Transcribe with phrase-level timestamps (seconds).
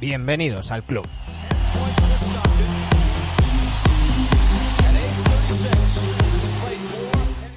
[0.00, 1.06] Bienvenidos al club.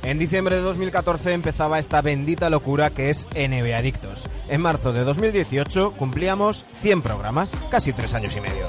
[0.04, 4.30] En diciembre de 2014 empezaba esta bendita locura que es NBA Adictos.
[4.50, 8.68] En marzo de 2018 cumplíamos 100 programas, casi tres años y medio.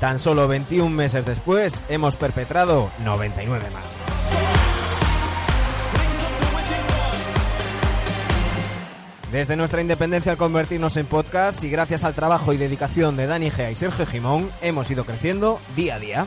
[0.00, 4.09] Tan solo 21 meses después hemos perpetrado 99 más.
[9.32, 13.48] Desde nuestra independencia al convertirnos en podcast y gracias al trabajo y dedicación de Dani
[13.50, 16.26] Gea y Sergio Jimón, hemos ido creciendo día a día.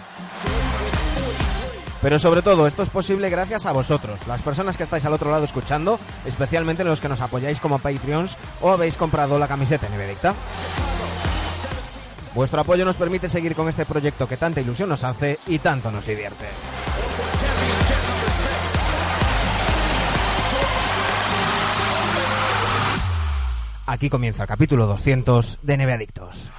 [2.01, 5.31] Pero sobre todo, esto es posible gracias a vosotros, las personas que estáis al otro
[5.31, 10.33] lado escuchando, especialmente los que nos apoyáis como Patreons o habéis comprado la camiseta en.
[12.35, 15.91] Vuestro apoyo nos permite seguir con este proyecto que tanta ilusión nos hace y tanto
[15.91, 16.45] nos divierte.
[23.85, 26.51] Aquí comienza el capítulo 200 de Neve Adictos.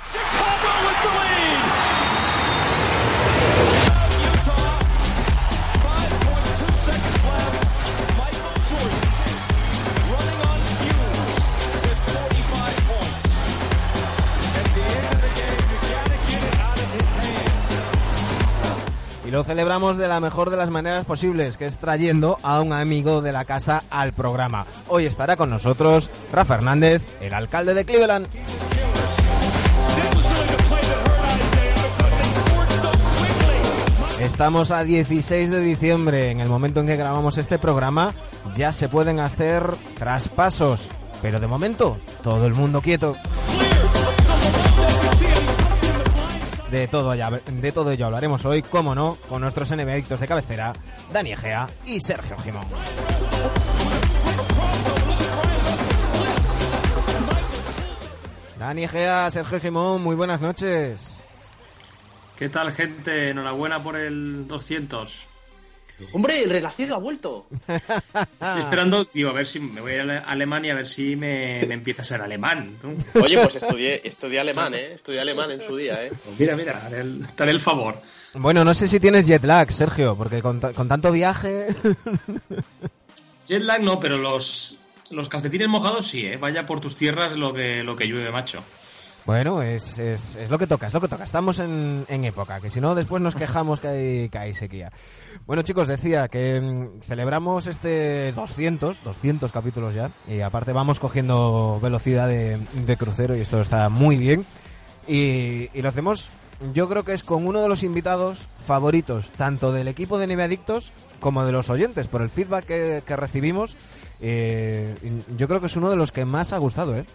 [19.35, 23.21] Lo celebramos de la mejor de las maneras posibles, que es trayendo a un amigo
[23.21, 24.65] de la casa al programa.
[24.87, 28.29] Hoy estará con nosotros Rafa Hernández, el alcalde de Cleveland.
[34.21, 38.15] Estamos a 16 de diciembre, en el momento en que grabamos este programa,
[38.55, 39.69] ya se pueden hacer
[39.99, 40.91] traspasos,
[41.23, 43.17] pero de momento todo el mundo quieto.
[46.75, 50.73] De todo, de todo ello hablaremos hoy, como no, con nuestros enemigos de cabecera,
[51.13, 52.67] Dani Egea y Sergio Jimón.
[58.59, 61.23] Dani Egea, Sergio Jimón, muy buenas noches.
[62.37, 63.31] ¿Qué tal, gente?
[63.31, 65.29] Enhorabuena por el 200.
[66.13, 67.47] Hombre, el renacido ha vuelto.
[67.69, 71.65] Estoy esperando, digo, a ver si me voy a Ale- Alemania a ver si me,
[71.67, 72.77] me empieza a ser alemán.
[72.81, 72.95] tú.
[73.23, 74.93] Oye, pues estudié, estudié alemán, ¿eh?
[74.95, 76.11] Estudié alemán en su día, ¿eh?
[76.25, 78.01] Pues mira, mira, haré el, te haré el favor.
[78.35, 81.69] Bueno, no sé si tienes jet lag, Sergio, porque con, con tanto viaje...
[83.47, 84.79] Jet lag no, pero los,
[85.11, 86.37] los calcetines mojados sí, ¿eh?
[86.39, 88.65] Vaya por tus tierras lo que, lo que llueve, macho.
[89.27, 91.25] Bueno, es, es, es lo que toca, es lo que toca.
[91.25, 94.93] Estamos en, en época, que si no después nos quejamos que hay, que hay sequía.
[95.47, 101.81] Bueno, chicos, decía que mm, celebramos este 200, 200 capítulos ya, y aparte vamos cogiendo
[101.83, 104.45] velocidad de, de crucero y esto está muy bien.
[105.09, 106.29] Y, y lo hacemos,
[106.75, 110.43] yo creo que es con uno de los invitados favoritos, tanto del equipo de Neve
[110.43, 113.75] Adictos como de los oyentes, por el feedback que, que recibimos.
[114.21, 114.95] eh,
[115.39, 117.07] yo creo que es uno de los que más ha gustado, ¿eh?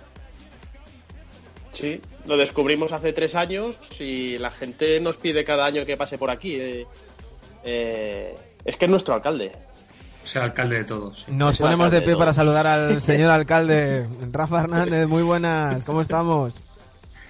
[1.72, 6.18] Sí, lo descubrimos hace tres años y la gente nos pide cada año que pase
[6.18, 6.56] por aquí.
[6.60, 6.86] eh.
[7.64, 8.36] Eh,
[8.66, 9.52] es que es nuestro alcalde.
[10.24, 11.20] Ser alcalde de todos.
[11.24, 11.32] sí.
[11.32, 15.08] Nos Es ponemos de pie para saludar al señor alcalde Rafa Hernández.
[15.08, 16.60] Muy buenas, ¿cómo estamos?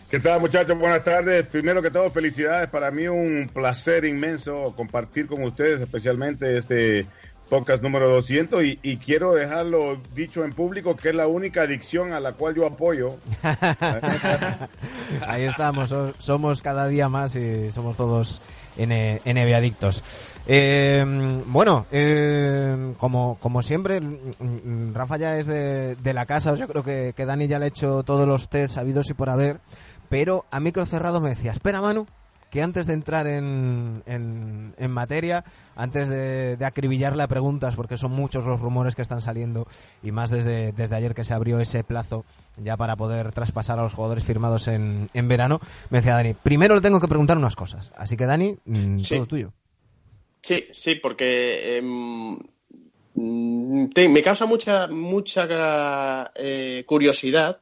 [0.10, 0.78] ¿Qué tal muchachos?
[0.78, 1.46] Buenas tardes.
[1.48, 2.68] Primero que todo, felicidades.
[2.70, 7.06] Para mí un placer inmenso compartir con ustedes, especialmente este
[7.50, 12.14] podcast número 200 y, y quiero dejarlo dicho en público que es la única adicción
[12.14, 13.18] a la cual yo apoyo.
[15.28, 18.42] Ahí estamos, so- somos cada día más y somos todos
[18.78, 20.04] N- NB adictos.
[20.48, 21.04] Eh,
[21.48, 26.68] bueno, eh, como, como siempre, mm, mm, Rafa ya es de, de la casa, yo
[26.68, 29.60] creo que, que Dani ya le ha hecho todos los test sabidos y por haber,
[30.08, 32.08] pero a micro cerrado me decía, espera Manu,
[32.50, 35.44] que antes de entrar en, en, en materia,
[35.76, 39.68] antes de, de acribillarle a preguntas, porque son muchos los rumores que están saliendo,
[40.02, 42.26] y más desde, desde ayer que se abrió ese plazo
[42.58, 45.60] ya para poder traspasar a los jugadores firmados en, en verano,
[45.92, 47.92] me decía Dani, primero le tengo que preguntar unas cosas.
[47.96, 49.16] Así que Dani, mm, Sí.
[49.16, 49.54] todo tuyo.
[50.42, 52.38] Sí, sí, porque em,
[53.14, 57.60] mm, te- me causa mucha, mucha eh, curiosidad.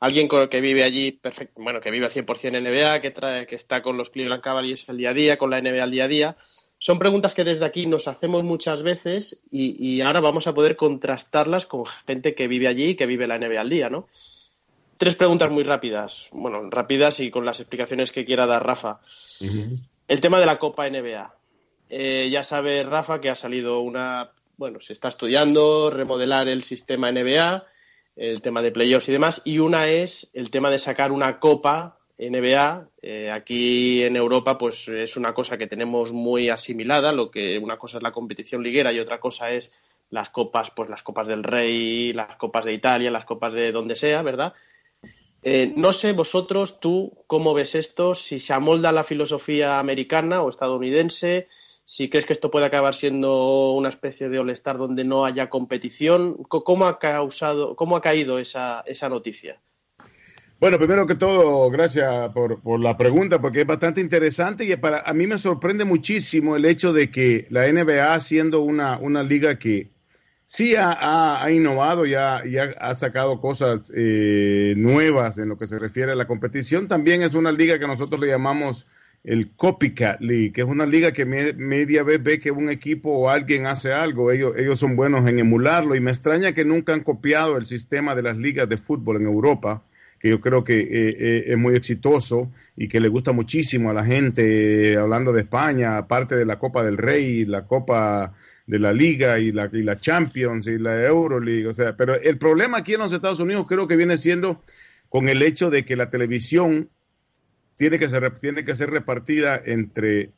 [0.00, 3.46] Alguien con- que vive allí, perfecto, bueno, que vive al 100% en NBA, que, trae,
[3.46, 6.04] que está con los Cleveland Cavaliers al día a día, con la NBA al día
[6.04, 6.36] a día.
[6.82, 11.66] son preguntas que desde aquí nos hacemos muchas veces y, ahora vamos a poder contrastarlas
[11.66, 14.08] con gente que vive allí y que vive la NBA al día, ¿no?
[14.96, 19.00] Tres preguntas muy rápidas, bueno, rápidas y con las explicaciones que quiera dar Rafa.
[20.08, 21.34] El tema de la Copa NBA.
[21.90, 27.12] Eh, ya sabe Rafa que ha salido una, bueno, se está estudiando remodelar el sistema
[27.12, 27.66] NBA,
[28.16, 31.98] el tema de playoffs y demás, y una es el tema de sacar una Copa
[32.20, 32.88] NBA.
[33.02, 37.12] Eh, aquí en Europa, pues es una cosa que tenemos muy asimilada.
[37.12, 39.72] Lo que una cosa es la competición liguera y otra cosa es
[40.10, 43.96] las copas, pues las copas del Rey, las copas de Italia, las copas de donde
[43.96, 44.52] sea, ¿verdad?
[45.42, 50.50] Eh, no sé vosotros, tú, cómo ves esto, si se amolda la filosofía americana o
[50.50, 51.48] estadounidense,
[51.90, 56.36] si crees que esto puede acabar siendo una especie de all donde no haya competición,
[56.44, 59.60] ¿cómo ha causado, cómo ha caído esa, esa noticia?
[60.60, 65.12] Bueno, primero que todo, gracias por, la pregunta, porque es bastante interesante y para a
[65.12, 69.90] mí me sorprende muchísimo el hecho de que la NBA, siendo una, una liga que
[70.46, 72.40] sí ha, ha, innovado y ha,
[72.78, 77.34] ha, sacado cosas eh, nuevas en lo que se refiere a la competición, también es
[77.34, 78.86] una liga que nosotros le llamamos
[79.22, 83.28] el Copycat League, que es una liga que media vez ve que un equipo o
[83.28, 85.94] alguien hace algo, ellos, ellos son buenos en emularlo.
[85.94, 89.26] Y me extraña que nunca han copiado el sistema de las ligas de fútbol en
[89.26, 89.82] Europa
[90.20, 93.94] que yo creo que eh, eh, es muy exitoso y que le gusta muchísimo a
[93.94, 98.34] la gente, hablando de España, aparte de la Copa del Rey, la Copa
[98.66, 102.36] de la Liga y la, y la Champions y la Euroleague, o sea, pero el
[102.36, 104.62] problema aquí en los Estados Unidos creo que viene siendo
[105.08, 106.90] con el hecho de que la televisión
[107.80, 110.32] tiene que ser, tiene que ser repartida entre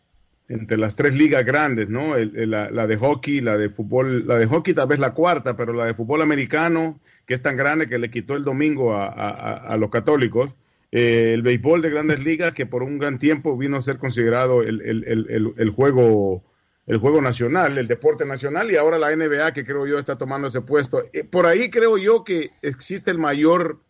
[0.48, 2.16] entre las tres ligas grandes, ¿no?
[2.16, 5.86] la, de hockey, la de fútbol, la de hockey tal vez la cuarta, pero la
[5.86, 10.54] de fútbol americano, que es tan grande que le quitó el domingo a, los católicos.
[10.92, 14.62] Eh, el béisbol de grandes ligas, que por un gran tiempo vino a ser considerado
[14.62, 16.44] el, juego
[16.86, 20.46] el juego nacional, el deporte nacional, y ahora la NBA, que creo yo está tomando
[20.46, 21.02] ese puesto.
[21.12, 23.80] Eh, por ahí creo yo que existe el mayor,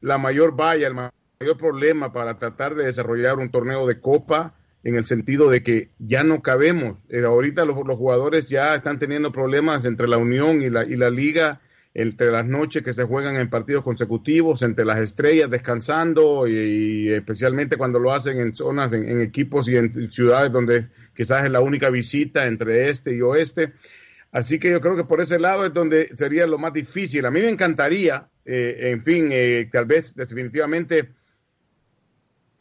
[0.00, 1.12] la mayor valla, el mayor
[1.52, 6.24] problema para tratar de desarrollar un torneo de copa en el sentido de que ya
[6.24, 7.04] no cabemos.
[7.08, 11.10] Eh, ahorita los, jugadores ya están teniendo problemas entre la Unión y la, y la
[11.10, 11.60] Liga,
[11.94, 17.76] entre las noches que se juegan en partidos consecutivos, entre las estrellas descansando y, especialmente
[17.76, 21.90] cuando lo hacen en zonas, en, equipos y en ciudades donde quizás es la única
[21.90, 23.72] visita entre este y oeste.
[24.32, 27.24] Así que yo creo que por ese lado es donde sería lo más difícil.
[27.24, 31.10] A mí me encantaría, eh, en fin, eh, tal vez definitivamente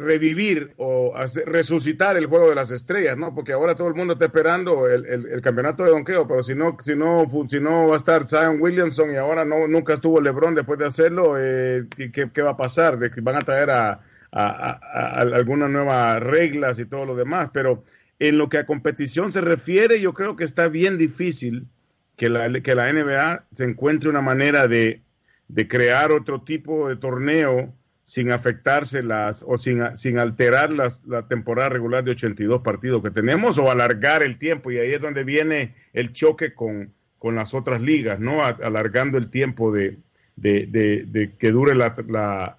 [0.04, 1.14] revivir o
[1.46, 3.34] resucitar el juego de las estrellas, ¿no?
[3.34, 6.78] Porque ahora todo el mundo está esperando el, el, campeonato de donqueo, pero si no,
[6.82, 10.56] si no, si no va a estar Zion Williamson y ahora no, nunca estuvo LeBron
[10.56, 13.00] después de hacerlo, eh, ¿qué, ¿qué, va a pasar?
[13.00, 14.02] De que van a traer a,
[14.32, 14.72] a,
[15.20, 17.84] algunas nuevas reglas y todo lo demás, pero
[18.20, 21.68] en lo que a competición se refiere, yo creo que está bien difícil
[22.16, 25.02] que la, que la NBA se encuentre una manera de,
[25.48, 27.74] de crear otro tipo de torneo
[28.04, 33.12] sin afectarse las o sin, sin alterar las, la temporada regular de 82 partidos que
[33.12, 37.54] tenemos o alargar el tiempo y ahí es donde viene el choque con, con las
[37.54, 38.44] otras ligas, ¿no?
[38.44, 40.00] alargando el tiempo de,
[40.36, 40.68] de,
[41.08, 41.94] de, que dure la,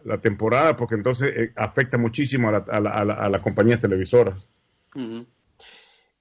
[0.03, 4.49] la, temporada porque entonces eh, afecta muchísimo a, la, a, a, las compañías televisoras.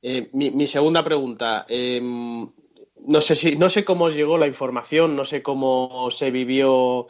[0.02, 1.66] Eh, mi, mi, segunda pregunta.
[1.70, 2.50] Em,
[3.08, 7.08] no sé si no sé cómo llegó la información, no sé cómo se vivió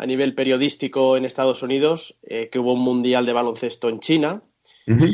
[0.00, 4.42] a nivel periodístico en Estados Unidos, eh, que hubo un mundial de baloncesto en China,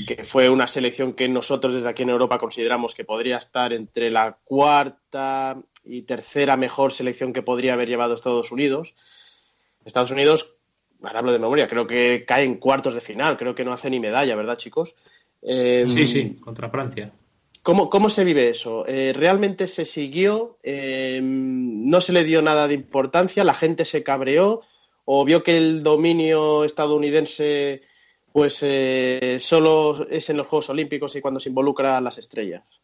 [0.06, 4.10] que fue una selección que nosotros desde aquí en Europa consideramos que podría estar entre
[4.10, 8.94] la cuarta y tercera mejor selección que podría haber llevado Estados Unidos.
[9.84, 10.56] Estados Unidos,
[11.02, 13.90] ahora hablo de memoria, creo que cae en cuartos de final, creo que no hace
[13.90, 14.94] ni medalla, ¿verdad, chicos?
[15.42, 17.12] Em, sí, sí, contra Francia.
[17.62, 18.86] ¿Cómo, ¿Cómo, se vive eso?
[18.86, 20.58] Eh, ¿Realmente se siguió?
[20.62, 23.42] Em, ¿No se le dio nada de importancia?
[23.42, 24.62] ¿La gente se cabreó?
[25.06, 27.82] O vio que el dominio estadounidense
[28.32, 32.82] pues eh, solo es en los Juegos Olímpicos y cuando se involucra a las estrellas.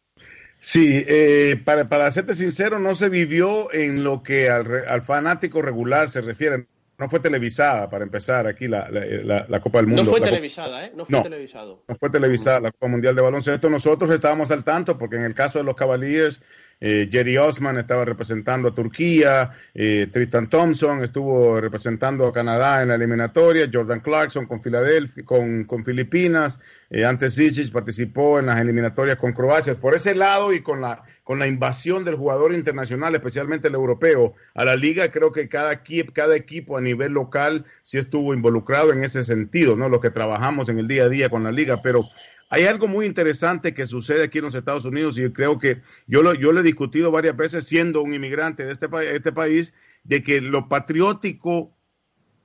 [0.57, 6.09] Sí, eh, para, para serte sincero, no se vivió en lo que al, fanático regular
[6.09, 6.65] se refiere.
[6.97, 10.03] No fue televisada, para empezar, aquí la, la, Copa del Mundo.
[10.03, 10.91] No fue televisada, ¿eh?
[10.95, 11.83] No fue televisado.
[11.87, 13.69] No fue televisada la Copa Mundial de Baloncesto.
[13.69, 16.41] Nosotros estábamos al tanto porque en el caso de los Cavaliers
[16.85, 22.89] eh, Jerry Osman estaba representando a Turquía, eh, Tristan Thompson estuvo representando a Canadá en
[22.89, 26.59] la eliminatoria, Jordan Clarkson con Filadelfia, con, con Filipinas,
[26.89, 29.73] eh, antes Zizic participó en las eliminatorias con Croacia.
[29.75, 34.33] Por ese lado y con la, con la invasión del jugador internacional, especialmente el europeo,
[34.53, 39.05] a la liga, creo que cada, cada equipo a nivel local sí estuvo involucrado en
[39.05, 39.87] ese sentido, ¿no?
[39.87, 42.09] Los que trabajamos en el día a día con la liga, pero
[42.53, 46.21] hay algo muy interesante que sucede aquí en los Estados Unidos y creo que yo
[46.21, 50.21] lo, yo lo he discutido varias veces siendo un inmigrante de este, este país, de
[50.21, 51.75] que lo patriótico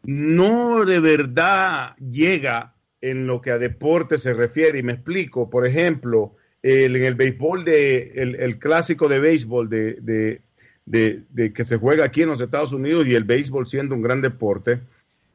[0.04, 4.78] no de verdad llega en lo que a deporte se refiere.
[4.78, 10.40] Y me explico, por ejemplo, el, en el béisbol, de, el, clásico de béisbol de,
[10.86, 14.22] de, que se juega aquí en los Estados Unidos y el béisbol siendo un gran
[14.22, 14.80] deporte,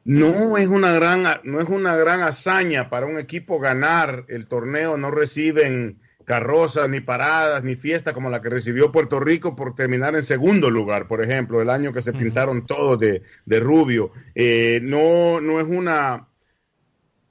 [0.05, 4.98] no es una gran, no es una gran hazaña para un equipo ganar el torneo,
[4.98, 10.15] no reciben carrozas, ni paradas, ni fiesta como la que recibió Puerto Rico por terminar
[10.15, 14.12] en segundo lugar, por ejemplo, el año que se pintaron todos de, rubio.
[14.36, 16.27] Eh, no, no es una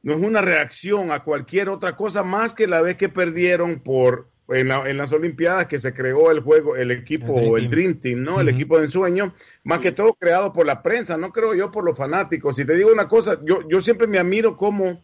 [0.03, 4.32] no es una reacción a cualquier otra cosa más que la vez que perdieron por
[4.55, 8.41] en, las Olimpiadas que se creó el juego, el equipo, el Dream, Team, ¿no?
[8.41, 11.85] El equipo de ensueño, más que todo creado por la prensa, no creo yo por
[11.85, 12.57] los fanáticos.
[12.57, 15.03] Si te digo una cosa, yo, yo siempre me admiro cómo,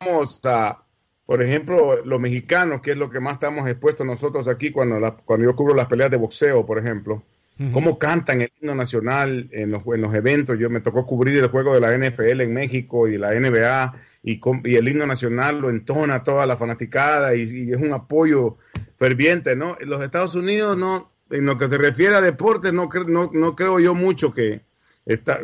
[0.00, 0.82] vamos a,
[1.24, 5.44] por ejemplo, los mexicanos, que es lo que más estamos expuestos nosotros aquí cuando, cuando
[5.44, 7.22] yo cubro las peleas de boxeo, por ejemplo,
[7.72, 10.58] cómo cantan el himno nacional en los, en los eventos.
[10.58, 14.40] Yo me tocó cubrir el juego de la NFL en México y la NBA y,
[14.64, 18.58] y el himno nacional lo entona toda la fanaticada y, es un apoyo
[18.98, 19.76] ferviente, ¿no?
[19.80, 23.56] En los Estados Unidos, no, en lo que se refiere a deportes, no, no, no
[23.56, 24.60] creo yo mucho que,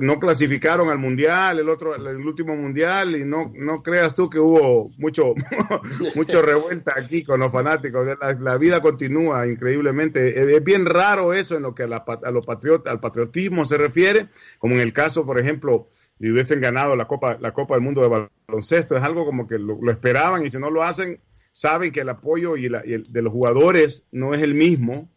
[0.00, 4.40] no clasificaron al mundial, el otro, el último mundial, y no, no creas tú que
[4.40, 5.34] hubo mucho,
[6.16, 8.04] mucho revuelta aquí con los fanáticos.
[8.40, 10.56] La, vida continúa increíblemente.
[10.56, 13.76] Es bien raro eso en lo que a, la, a lo patriot, al patriotismo se
[13.78, 14.28] refiere,
[14.58, 15.88] como en el caso, por ejemplo,
[16.18, 19.58] si hubiesen ganado la Copa, la Copa del Mundo de baloncesto, es algo como que
[19.58, 21.20] lo, esperaban y si no lo hacen,
[21.52, 25.08] saben que el apoyo y, la, y el, de los jugadores no es el mismo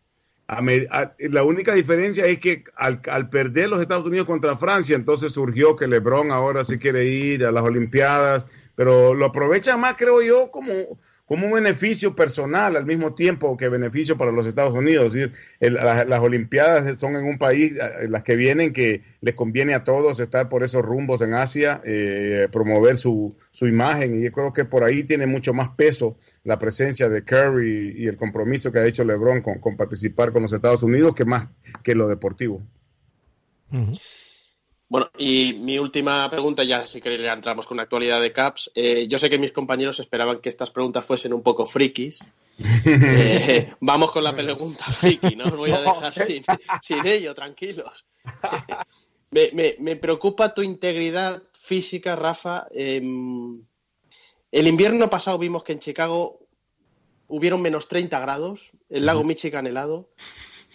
[0.47, 5.75] la única diferencia es que al, al, perder los Estados Unidos contra Francia, entonces surgió
[5.75, 10.51] que LeBron ahora sí quiere ir a las Olimpiadas, pero lo aprovecha más, creo yo,
[10.51, 10.71] como
[11.25, 15.15] como un beneficio personal al mismo tiempo que beneficio para los Estados Unidos.
[15.15, 15.33] Es decir,
[15.71, 20.19] las Olimpiadas son en un país, en las que vienen, que les conviene a todos
[20.19, 24.65] estar por esos rumbos en Asia, eh, promover su, su imagen, y yo creo que
[24.65, 28.85] por ahí tiene mucho más peso la presencia de Curry y el compromiso que ha
[28.85, 31.49] hecho LeBron con, participar con los Estados Unidos que más
[31.83, 32.61] que lo deportivo.
[34.95, 38.71] Bueno, y mi última pregunta, ya si queréis le entramos con la actualidad de Caps.
[38.73, 42.23] Eh, yo sé que mis compañeros esperaban que estas preguntas fuesen un poco frikis.
[42.85, 46.13] Eh, vamos con la pregunta friki, no os voy a dejar
[46.81, 48.05] sin, ello, tranquilos.
[49.31, 52.65] me, preocupa tu integridad física, Rafa.
[52.71, 53.61] Em,
[54.49, 56.47] el invierno pasado vimos que en Chicago
[57.27, 60.07] hubieron menos 30 grados, el lago Michigan helado.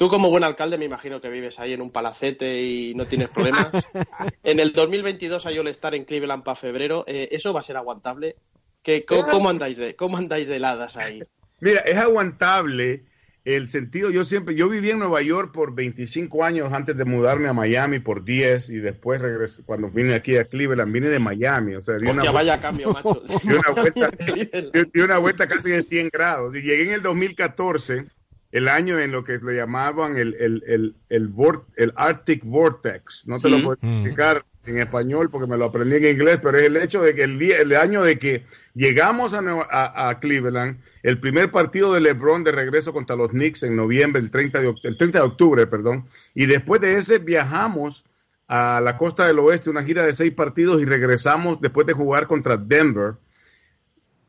[0.01, 3.29] Tú como buen alcalde me imagino que vives ahí en un palacete y no tienes
[3.29, 3.69] problemas.
[4.43, 7.05] en el 2022 hay All-Star en Cleveland para febrero.
[7.07, 8.37] Eh, ¿Eso va a ser aguantable?
[8.83, 11.23] ¿Qué, cómo, andáis de, ¿Cómo andáis de heladas ahí?
[11.61, 13.05] Mira, es aguantable
[13.45, 17.49] el sentido, yo siempre, yo viví en Nueva York por 25 años antes de mudarme
[17.49, 21.75] a Miami por 10 y después regresé, cuando vine aquí a Cleveland, vine de Miami,
[21.75, 23.23] o sea, di una, vaya cambio, macho.
[23.43, 24.11] Di una, vuelta,
[24.95, 28.07] di una vuelta casi de 100 grados y llegué en el 2014
[28.53, 31.33] el año en lo que le llamaban el, el, el, el,
[31.77, 33.27] el Arctic Vortex.
[33.27, 33.93] No te lo puedo mm.
[33.93, 37.23] explicar en español porque me lo aprendí en inglés, pero es el hecho de que
[37.23, 42.45] el, día, el año de que llegamos a, a, Cleveland, el primer partido de LeBron
[42.45, 46.07] de regreso contra los Knicks en noviembre, el 30 de, el 30 de octubre, perdón,
[46.35, 48.05] y después de ese viajamos
[48.49, 52.27] a la costa del oeste, una gira de seis partidos y regresamos después de jugar
[52.27, 53.15] contra Denver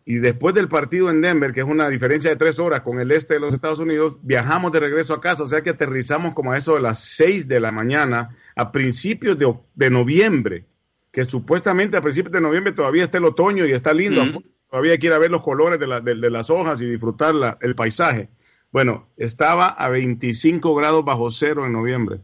[0.05, 3.11] y después del partido en Denver, que es una diferencia de tres horas con el
[3.11, 6.51] este de los Estados Unidos, viajamos de regreso a casa, o sea que aterrizamos como
[6.51, 10.65] a eso de las seis de la mañana a principios de, noviembre,
[11.11, 14.23] que supuestamente a principios de noviembre todavía está el otoño y está lindo,
[14.69, 18.29] todavía quiere ver los colores de, de, las hojas y disfrutar el paisaje.
[18.71, 22.21] Bueno, estaba a 25 grados bajo cero en noviembre.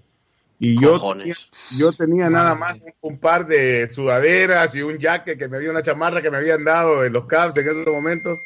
[0.59, 0.99] Y yo,
[1.77, 5.83] yo tenía nada más un par de sudaderas y un jacket que me había una
[5.83, 8.39] chamarra que me habían dado en los Cavs en esos momentos.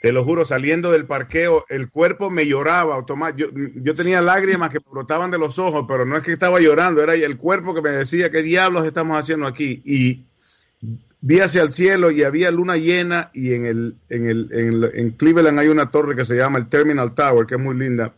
[0.00, 3.50] Te lo juro, saliendo del parqueo, el cuerpo me lloraba automático.
[3.50, 7.02] Yo, yo, tenía lágrimas que brotaban de los ojos, pero no es que estaba llorando,
[7.02, 9.82] era el cuerpo que me decía, ¿qué diablos estamos haciendo aquí?
[9.84, 10.24] Y
[11.20, 15.10] vi hacia el cielo y había luna llena y en, el, en, el, en, en
[15.10, 18.14] Cleveland hay una torre que se llama el Terminal Tower, que es muy linda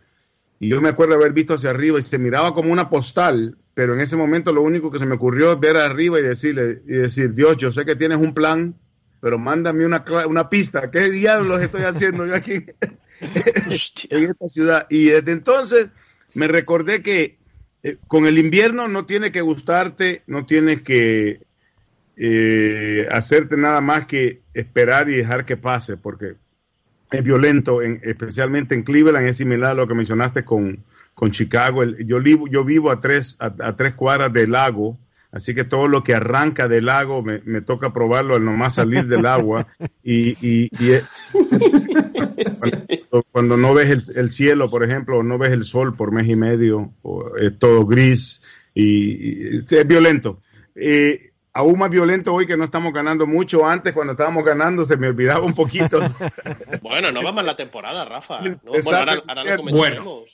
[0.63, 3.95] y yo me acuerdo haber visto hacia arriba y se miraba como una postal, pero
[3.95, 6.99] en ese momento lo único que se me ocurrió es ver arriba y decirle, y
[6.99, 8.77] decir, Dios, yo sé que tienes un plan,
[9.21, 10.89] pero mándame una, una pista.
[10.93, 12.65] ¿Qué diablos estoy haciendo yo aquí
[14.11, 14.87] en esta ciudad?
[14.89, 15.89] Y desde entonces
[16.33, 17.39] me recordé que
[17.83, 21.41] eh, con el invierno no tiene que gustarte, no tienes que
[22.17, 26.37] eh, hacerte nada más que esperar y dejar que pase, porque
[27.13, 30.83] es violento, en, especialmente en Cleveland, es similar a lo que mencionaste con,
[31.15, 31.85] con Chicago.
[31.85, 34.99] yo, vivo, yo vivo a tres, a, tres cuadras del lago,
[35.31, 39.07] así que todo lo que arranca del lago me, me toca probarlo al nomás salir
[39.07, 39.67] del agua.
[40.05, 40.69] Y, y,
[43.31, 46.35] cuando, no ves el, cielo, por ejemplo, o no ves el sol por mes y
[46.35, 48.43] medio, o es todo gris
[48.75, 50.41] y, es violento.
[50.75, 53.67] Eh, aún más violento hoy que no estamos ganando mucho.
[53.67, 56.01] Antes, cuando estábamos ganando, se me olvidaba un poquito.
[56.83, 58.39] bueno, no va mal la temporada, Rafa.
[59.71, 60.25] bueno,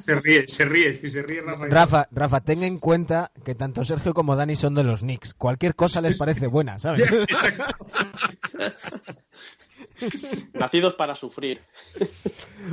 [0.00, 1.66] Se ríe, se ríe, se ríe Rafa.
[1.66, 5.34] Rafa, Rafa, ten en cuenta que tanto Sergio como Dani son de los Knicks.
[5.34, 7.02] Cualquier cosa les parece buena, ¿sabes?
[10.54, 11.60] Nacidos para sufrir.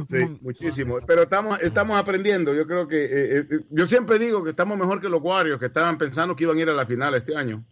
[0.09, 1.00] Sí, muchísimo.
[1.05, 2.53] Pero estamos, estamos aprendiendo.
[2.53, 3.05] Yo creo que.
[3.05, 6.43] Eh, eh, yo siempre digo que estamos mejor que los Warriors, que estaban pensando que
[6.43, 7.63] iban a ir a la final este año.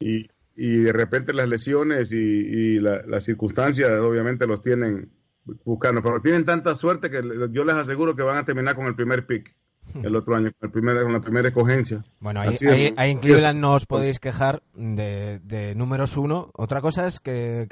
[0.00, 5.10] y, y, de repente las lesiones y, las circunstancias, obviamente, los tienen
[5.64, 6.02] buscando.
[6.02, 9.26] Pero tienen tanta suerte que yo les aseguro que van a terminar con el primer
[9.26, 9.54] pick
[10.02, 12.02] el otro año, con, el la primera escogencia.
[12.20, 16.50] Bueno, ahí, ahí, en Cleveland no os podéis quejar de, de números uno.
[16.54, 17.66] Otra cosa es que,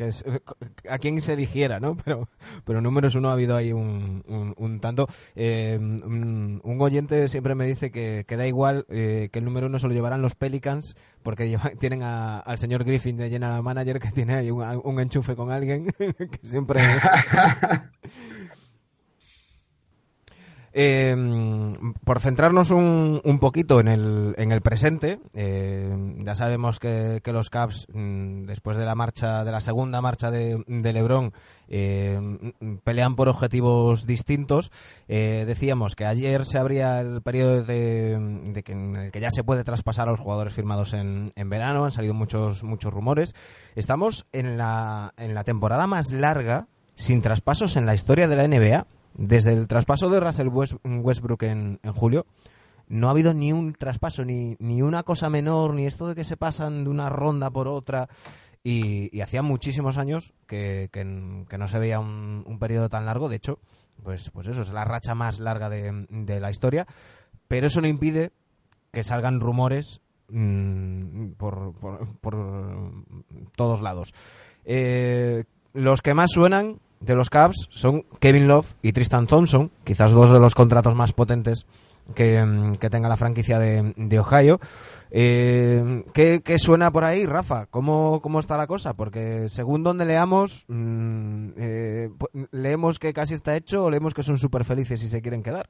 [0.89, 1.97] a quién se eligiera, ¿no?
[2.05, 2.29] Pero,
[2.65, 4.23] pero números uno ha habido ahí un,
[4.57, 5.07] un, tanto.
[5.37, 9.79] Eh, un, oyente siempre me dice que, que da igual eh, que el número uno
[9.79, 14.35] se lo llevarán los Pelicans porque tienen al señor Griffin de general manager que tiene
[14.35, 16.81] ahí un, un enchufe con alguien que siempre...
[20.75, 21.15] Eh,
[22.05, 27.33] por centrarnos un, un, poquito en el, en el presente, eh, ya sabemos que, que
[27.33, 31.33] los Caps, mm, después de la marcha, de la segunda marcha de, de LeBron,
[31.69, 32.19] eh,
[32.85, 34.71] pelean por objetivos distintos.
[35.09, 39.45] Eh, decíamos que ayer se abría el periodo de, de en el que ya se
[39.45, 43.35] puede traspasar a los jugadores firmados en, en verano, han salido muchos, muchos rumores.
[43.75, 48.47] Estamos en la, en la temporada más larga sin traspasos en la historia de la
[48.47, 52.27] NBA desde el traspaso de Russell Westbrook en, julio,
[52.89, 56.25] no ha habido ni un traspaso, ni, ni una cosa menor, ni esto de que
[56.25, 58.09] se pasan de una ronda por otra.
[58.65, 60.89] Y, hacía muchísimos años que,
[61.59, 63.29] no se veía un, periodo tan largo.
[63.29, 63.59] De hecho,
[64.03, 66.87] pues, pues eso es la racha más larga de, la historia.
[67.49, 68.31] Pero eso no impide
[68.93, 71.75] que salgan rumores mm, por,
[72.21, 72.93] por,
[73.57, 74.15] todos lados.
[74.65, 80.13] Eh, los que más suenan de los Cavs son Kevin Love y Tristan Thompson, quizás
[80.13, 81.67] dos de los contratos más potentes
[82.15, 84.61] que, mm, tenga la franquicia de, Ohio.
[85.11, 87.67] Eh, ¿qué, suena por ahí, Rafa?
[87.67, 88.95] ¿Cómo, ¿Cómo está la cosa?
[88.95, 92.11] Porque según donde leamos, mm, eh,
[92.51, 95.69] leemos que casi está hecho o leemos que son súper felices y se quieren quedar.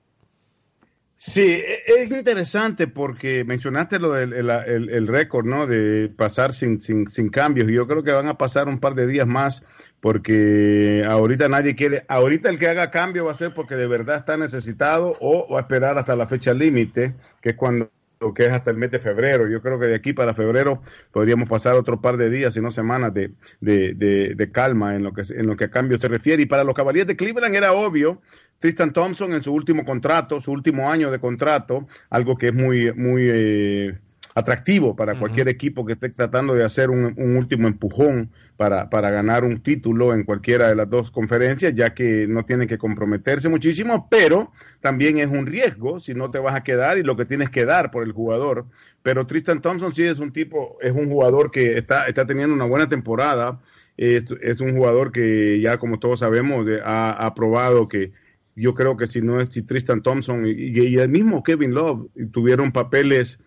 [1.14, 5.66] Sí, e, es interesante porque mencionaste lo del el, récord, ¿no?
[5.66, 7.70] De pasar sin, sin, sin, cambios.
[7.70, 9.64] Y yo creo que van a pasar un par de días más
[10.00, 14.16] porque ahorita nadie quiere, ahorita el que haga cambio va a ser porque de verdad
[14.16, 17.90] está necesitado o va a esperar hasta la fecha límite, que es cuando
[18.32, 19.48] que es hasta el mes de febrero.
[19.48, 22.70] Yo creo que de aquí para febrero podríamos pasar otro par de días, si no
[22.70, 23.94] semanas, de, de,
[24.34, 26.42] de, calma en lo, que, en lo que a cambio se refiere.
[26.42, 28.20] Y para los caballeros de Cleveland era obvio,
[28.58, 32.92] Tristan Thompson en su último contrato, su último año de contrato, algo que es muy,
[32.94, 33.98] muy eh,
[34.34, 38.30] atractivo para cualquier equipo que esté tratando de hacer un, último empujón
[38.62, 42.68] para, para, ganar un título en cualquiera de las dos conferencias, ya que no tiene
[42.68, 47.02] que comprometerse muchísimo, pero también es un riesgo si no te vas a quedar y
[47.02, 48.66] lo que tienes que dar por el jugador.
[49.02, 52.66] Pero Tristan Thompson sí es un tipo, es un jugador que está, está teniendo una
[52.66, 53.60] buena temporada.
[53.96, 58.12] Es, es un jugador que ya como todos sabemos ha, ha probado que
[58.54, 62.06] yo creo que si no es si Tristan Thompson y, y el mismo Kevin Love
[62.30, 63.40] tuvieron papeles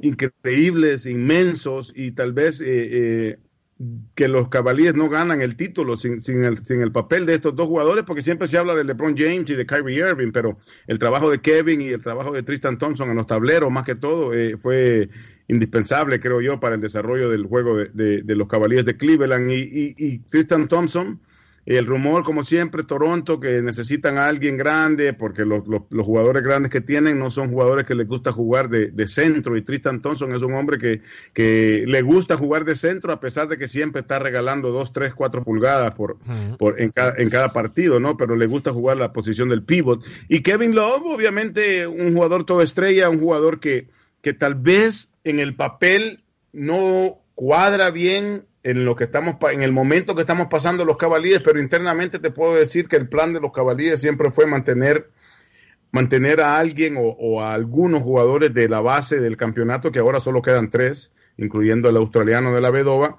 [0.00, 3.38] increíbles, inmensos y tal vez eh, eh,
[4.14, 7.56] que los Cavaliers no ganan el título sin, sin, el, sin el papel de estos
[7.56, 10.98] dos jugadores, porque siempre se habla de LeBron James y de Kyrie Irving, pero el
[10.98, 14.34] trabajo de Kevin y el trabajo de Tristan Thompson en los tableros, más que todo,
[14.34, 15.08] eh, fue
[15.48, 19.50] indispensable, creo yo, para el desarrollo del juego de, de, los Cavaliers de Cleveland.
[19.50, 21.18] Y, y Tristan Thompson
[21.76, 26.80] el rumor, como siempre, Toronto, que necesitan a alguien grande, porque los, jugadores grandes que
[26.80, 29.56] tienen no son jugadores que les gusta jugar de, centro.
[29.56, 31.02] Y Tristan Thompson es un hombre que,
[31.32, 35.14] que, le gusta jugar de centro, a pesar de que siempre está regalando dos, tres,
[35.14, 36.18] cuatro pulgadas por,
[36.58, 38.16] por en, cada, en cada partido, ¿no?
[38.16, 40.04] Pero le gusta jugar la posición del pivot.
[40.28, 43.86] Y Kevin Love, obviamente, un jugador todo estrella, un jugador que,
[44.22, 49.72] que tal vez en el papel no cuadra bien en lo que estamos en el
[49.72, 53.40] momento que estamos pasando los cabalíes, pero internamente te puedo decir que el plan de
[53.40, 55.08] los cabalíes siempre fue mantener
[55.92, 60.42] mantener a alguien o, a algunos jugadores de la base del campeonato, que ahora solo
[60.42, 63.18] quedan tres, incluyendo el australiano de la Vedova,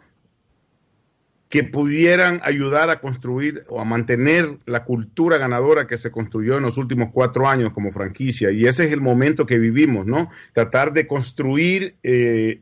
[1.49, 6.63] que pudieran ayudar a construir o a mantener la cultura ganadora que se construyó en
[6.63, 8.51] los últimos cuatro años como franquicia.
[8.51, 10.29] Y ese es el momento que vivimos, ¿no?
[10.53, 12.61] Tratar de construir eh,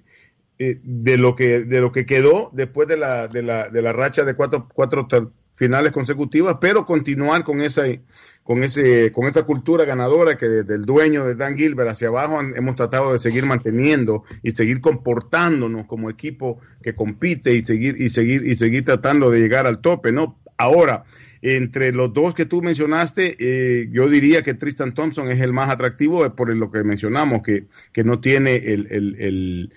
[0.61, 3.93] eh, de, lo que, de lo que quedó después de la, de la, de la
[3.93, 5.07] racha de cuatro, cuatro
[5.55, 7.83] finales consecutivas, pero continuar con esa,
[8.43, 12.41] con ese, con esa cultura ganadora que desde el dueño de Dan Gilbert hacia abajo
[12.41, 18.09] hemos tratado de seguir manteniendo y seguir comportándonos como equipo que compite y seguir, y
[18.09, 20.39] seguir, y seguir tratando de llegar al tope, ¿no?
[20.57, 21.05] Ahora,
[21.41, 25.69] entre los dos que tú mencionaste, eh, yo diría que Tristan Thompson es el más
[25.69, 29.73] atractivo por lo que mencionamos, que, que no tiene el, el el,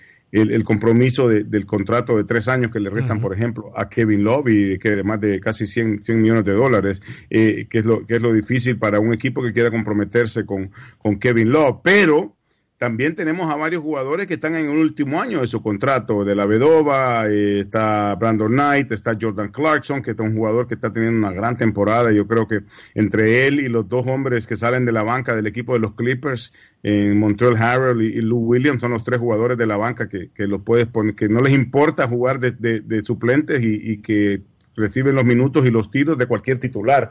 [0.63, 4.79] compromiso del contrato de tres años que le restan, por ejemplo, a Kevin Love y
[4.79, 8.15] que de más de casi 100, 100 millones de dólares, eh, que, es lo, que
[8.15, 11.81] es lo difícil para un equipo que quiera comprometerse con, con Kevin Love.
[11.83, 12.35] Pero
[12.83, 16.25] también tenemos a varios jugadores que están en el último año de su contrato.
[16.25, 20.75] De la Vedova, eh, está Brandon Knight, está Jordan Clarkson, que es un jugador que
[20.75, 22.11] está teniendo una gran temporada.
[22.11, 25.47] Yo creo que entre él y los dos hombres que salen de la banca del
[25.47, 26.51] equipo de los Clippers,
[26.83, 30.45] en Montreal Harrell y, Lou Williams, son los tres jugadores de la banca que, que
[30.45, 34.41] lo puedes poner, que no les importa jugar de, suplentes y, y que
[34.75, 37.09] reciben los minutos y los tiros de cualquier titular.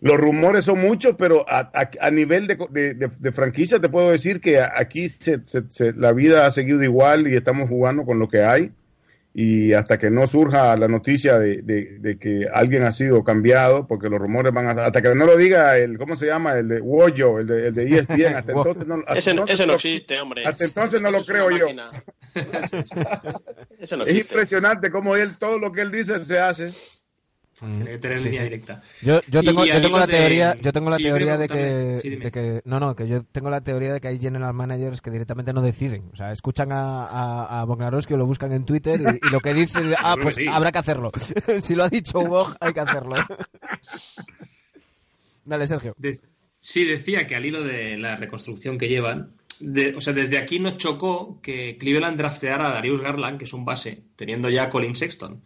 [0.00, 2.56] Los rumores son muchos, pero a, a, nivel de,
[2.94, 5.42] de, franquicia te puedo decir que aquí se,
[5.94, 8.72] la vida ha seguido igual y estamos jugando con lo que hay.
[9.32, 14.18] Y hasta que no surja la noticia de, que alguien ha sido cambiado, porque los
[14.18, 14.86] rumores van a...
[14.86, 15.98] Hasta que no lo diga el...
[15.98, 16.54] ¿Cómo se llama?
[16.54, 18.36] El de Wojo, el de, el de ESPN.
[18.36, 18.86] Hasta entonces
[19.34, 20.44] no, ese, no existe, hombre.
[20.46, 21.66] Hasta entonces no lo creo yo.
[23.78, 26.72] es impresionante cómo él, todo lo que él dice se hace.
[27.60, 28.80] Tiene que tener línea directa.
[29.02, 32.62] Yo, yo tengo, yo tengo la teoría, yo tengo la teoría de que, de que,
[32.64, 35.60] no, no, que yo tengo la teoría de que hay general managers que directamente no
[35.60, 36.08] deciden.
[36.12, 39.52] O sea, escuchan a, a, a Bognarowski o lo buscan en Twitter y, lo que
[39.52, 41.12] dice, ah, pues habrá que hacerlo.
[41.60, 43.16] si lo ha dicho Bog, hay que hacerlo.
[45.44, 45.94] Dale, Sergio.
[46.58, 49.34] sí, decía que al hilo de la reconstrucción que llevan,
[49.96, 53.64] o sea, desde aquí nos chocó que Cleveland drafteara a Darius Garland, que es un
[53.64, 55.42] base, teniendo ya a Colin Sexton,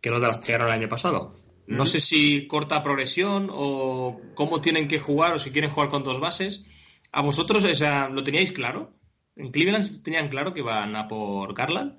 [0.00, 1.34] que lo draftearon el año pasado.
[1.68, 6.02] No sé si corta progresión o cómo tienen que jugar o si quieren jugar con
[6.02, 6.64] dos bases.
[7.12, 8.94] ¿A vosotros o lo teníais claro?
[9.36, 11.98] ¿En Cleveland tenían claro que iban a por Garland?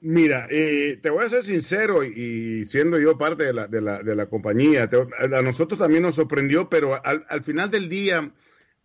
[0.00, 4.02] Mira, eh, te voy a ser sincero y, siendo yo parte de la, de la,
[4.02, 8.30] de la compañía, a nosotros también nos sorprendió, pero al, al, final del día,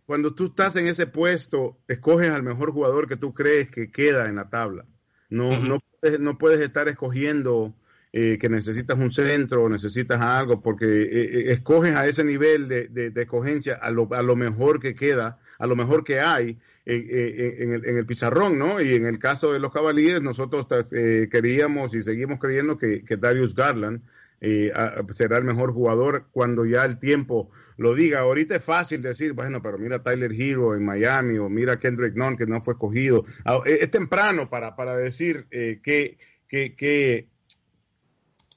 [0.04, 4.28] cuando tú estás en ese puesto, escoges al mejor jugador que tú crees que queda
[4.28, 4.84] en la tabla.
[5.30, 5.78] No, no,
[6.18, 7.74] no puedes estar escogiendo
[8.14, 12.68] eh, que necesitas un centro o necesitas algo, porque eh, eh, escoges a ese nivel
[12.68, 16.58] de, de, escogencia a lo, a lo, mejor que queda, a lo mejor que hay
[16.84, 18.82] en, el, en, el, pizarrón, ¿no?
[18.82, 23.54] Y en el caso de los Cavaliers, nosotros queríamos y seguimos creyendo que, que Darius
[23.54, 24.02] Garland
[25.14, 28.20] será el mejor jugador cuando ya el tiempo lo diga.
[28.20, 32.36] Ahorita es fácil decir, bueno, pero mira Tyler Hero en Miami o mira Kendrick Nunn
[32.36, 33.24] que no fue escogido.
[33.46, 37.31] Ah, es, temprano para, para decir que, que, que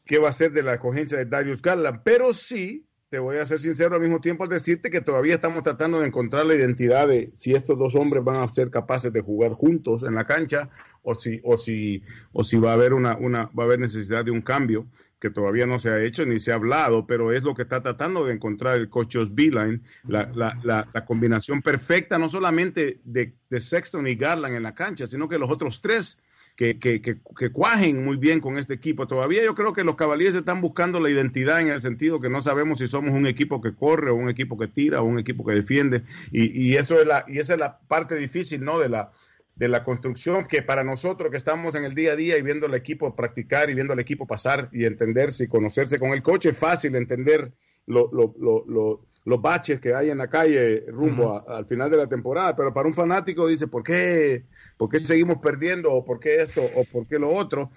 [0.06, 3.46] qué va a ser de la escogencia de Darius Garland, pero sí, te voy a
[3.46, 7.08] ser sincero al mismo tiempo al decirte que todavía estamos tratando de encontrar la identidad
[7.08, 10.70] de si estos dos hombres van a ser capaces de jugar juntos en la cancha
[11.02, 14.26] o si, o si, o si va a haber una, una, va a haber necesidad
[14.26, 14.88] de un cambio
[15.20, 17.82] que todavía no se ha hecho ni se ha hablado, pero es lo que está
[17.82, 23.34] tratando de encontrar el coach Beeline, la, la, la, la, combinación perfecta no solamente de,
[23.50, 26.18] de Sexton y Garland en la cancha, sino que los otros tres
[26.56, 29.08] que, que, que, cuajen muy bien con este equipo.
[29.08, 32.42] Todavía yo creo que los Cavaliers están buscando la identidad en el sentido que no
[32.42, 35.46] sabemos si somos un equipo que corre o un equipo que tira o un equipo
[35.46, 36.04] que defiende.
[36.32, 38.80] Y, y eso es la, y esa es la parte difícil, ¿no?
[38.80, 39.12] De la,
[39.56, 42.68] de la construcción que para nosotros que estamos en el día a día y viendo
[42.68, 46.50] el equipo practicar y viendo el equipo pasar y entenderse y conocerse con el coche,
[46.50, 47.52] es fácil entender
[47.86, 48.34] lo, lo,
[48.68, 52.74] lo, los baches que hay en la calle rumbo al final de la temporada, pero
[52.74, 54.44] para un fanático dice, ¿por qué?
[54.78, 55.92] ¿Por qué seguimos perdiendo?
[55.92, 56.62] ¿O por qué esto?
[56.76, 57.72] ¿O por qué lo otro?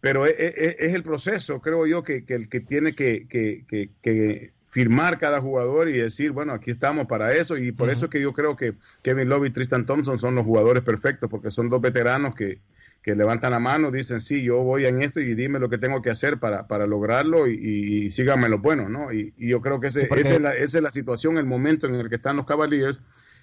[0.00, 0.36] Pero es,
[0.78, 6.30] el proceso, creo yo, que, el que tiene que, que, firmar cada jugador y decir,
[6.30, 7.58] bueno, aquí estamos para eso.
[7.58, 10.82] Y por eso que yo creo que Kevin Love y Tristan Thompson son los jugadores
[10.82, 12.58] perfectos, porque son dos veteranos que,
[13.02, 16.00] que levantan la mano, dicen, sí, yo voy en esto y dime lo que tengo
[16.00, 19.12] que hacer para, para lograrlo y, y, síganme lo bueno, ¿no?
[19.12, 21.96] Y, yo creo que ese, esa, es la, esa, es la, situación, el momento en
[21.96, 23.00] el que están los Cavaliers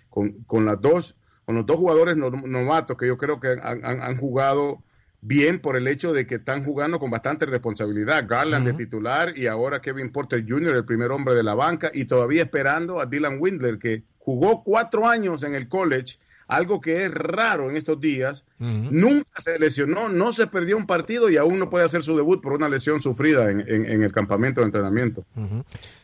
[0.09, 4.15] con, con las dos, con los dos jugadores novatos que yo creo que han, han,
[4.15, 4.81] jugado
[5.19, 8.25] bien por el hecho de que están jugando con bastante responsabilidad.
[8.29, 12.05] Garland de titular y ahora Kevin Porter Jr., el primer hombre de la banca, y
[12.05, 16.17] todavía esperando a Dylan Windler, que jugó cuatro años en el college
[16.49, 18.43] algo que es raro en estos días.
[18.57, 22.41] Nunca se lesionó, no se perdió un partido y aún no puede hacer su debut
[22.41, 23.61] por una lesión sufrida en,
[24.03, 25.23] el campamento de entrenamiento.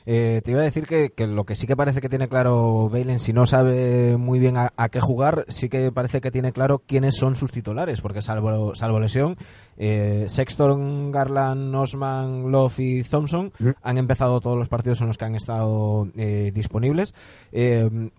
[0.05, 3.19] Eh, te iba a decir que, lo que sí que parece que tiene claro Balen,
[3.19, 7.15] si no sabe muy bien a, qué jugar, sí que parece que tiene claro quiénes
[7.15, 9.37] son sus titulares, porque salvo, salvo lesión,
[9.77, 15.25] eh, Sexton, Garland, Osman, Love y Thompson han empezado todos los partidos en los que
[15.25, 17.13] han estado eh, disponibles,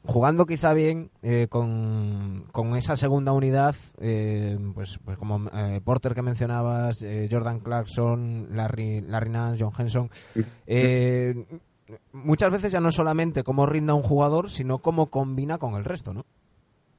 [0.05, 1.11] jugando quizá bien
[1.49, 3.75] con, con, esa segunda unidad,
[4.75, 5.51] pues, pues como
[5.85, 10.11] Porter que mencionabas, Jordan Clarkson, Larry, Larry Nance, John Henson
[12.13, 16.13] muchas veces ya no solamente cómo rinda un jugador, sino cómo combina con el resto,
[16.13, 16.25] ¿no?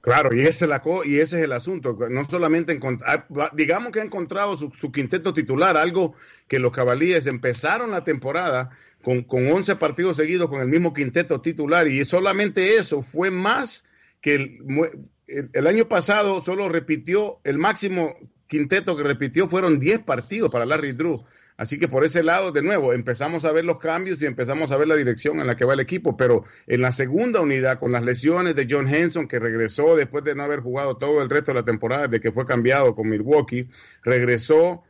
[0.08, 1.98] Claro, y ese, la y ese es el asunto.
[2.10, 6.14] No solamente ah, digamos que ha encontrado su, quinteto titular, algo
[6.48, 8.70] que los cabalíes empezaron la temporada
[9.04, 13.84] con, con 11 partidos seguidos con el mismo quinteto titular, y solamente eso fue más
[14.22, 18.16] que el, el año pasado solo repitió, el máximo
[18.48, 21.26] quinteto que repitió fueron 10 partidos para Larry Drew.
[21.58, 24.78] Así que por ese lado, de nuevo, empezamos a ver los cambios y empezamos a
[24.78, 26.16] ver la dirección en la que va el equipo.
[26.16, 30.36] Pero en la segunda unidad, con las lesiones de John Henson, que regresó después de
[30.36, 33.68] no haber jugado todo el resto de la temporada, de que fue cambiado con Milwaukee,
[34.04, 34.84] regresó,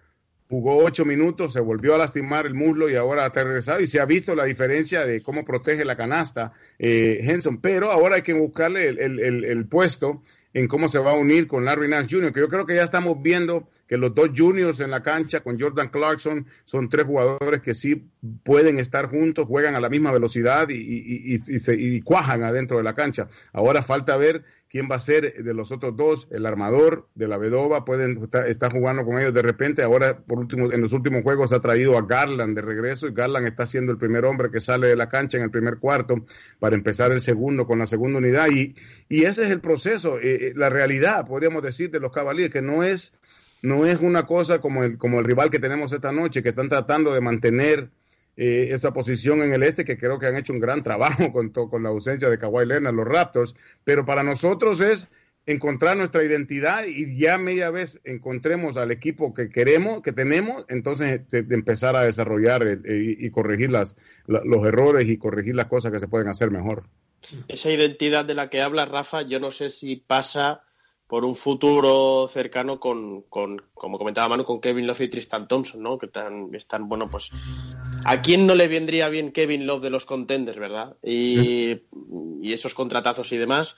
[0.50, 3.80] jugó ocho minutos, se volvió a lastimar el muslo y ahora ha regresado.
[3.80, 7.62] Y se ha visto la diferencia de cómo protege la canasta eh, Henson.
[7.62, 10.22] Pero ahora hay que buscarle el, puesto
[10.54, 12.84] en cómo se va a unir con Larry Nance Jr., que yo creo que ya
[12.84, 17.62] estamos viendo que los dos juniors en la cancha con Jordan Clarkson son tres jugadores
[17.62, 18.10] que sí
[18.44, 23.30] pueden estar juntos, juegan a la misma velocidad y, se, cuajan adentro de la cancha.
[23.54, 24.44] Ahora falta ver
[24.78, 28.72] quién va a ser de los otros dos, el armador de la Vedova, pueden estar,
[28.72, 29.82] jugando con ellos de repente.
[29.82, 33.48] Ahora, por último, en los últimos juegos ha traído a Garland de regreso y Garland
[33.48, 36.24] está siendo el primer hombre que sale de la cancha en el primer cuarto
[36.60, 38.50] para empezar el segundo con la segunda unidad.
[38.52, 38.76] Y,
[39.10, 42.62] y ese es el proceso, eh, eh, la realidad, podríamos decir, de los Cavaliers, que
[42.62, 43.14] no es
[43.64, 46.70] no es una cosa como el, como el rival que tenemos esta noche, que están
[46.70, 47.90] tratando de mantener
[48.38, 51.50] eh, esa posición en el este, que creo que han hecho un gran trabajo con,
[51.50, 55.10] con la ausencia de Kawhi Leonard, los Raptors, pero para nosotros es
[55.48, 61.22] encontrar nuestra identidad y ya media vez encontremos al equipo que queremos, que tenemos, entonces
[61.32, 63.96] empezar a desarrollar y, corregir las,
[64.28, 66.84] los errores y corregir las cosas que se pueden hacer mejor.
[67.48, 70.62] Esa identidad de la que habla Rafa, yo no sé si pasa
[71.08, 75.82] por un futuro cercano con, con, como comentaba Manu, con Kevin Love y Tristan Thompson,
[75.82, 75.98] ¿no?
[75.98, 77.32] Que están, están, bueno, pues
[78.04, 80.98] a quién no le vendría bien Kevin Love de los contenders, ¿verdad?
[81.02, 81.82] Y,
[82.42, 83.76] y esos contratazos y demás.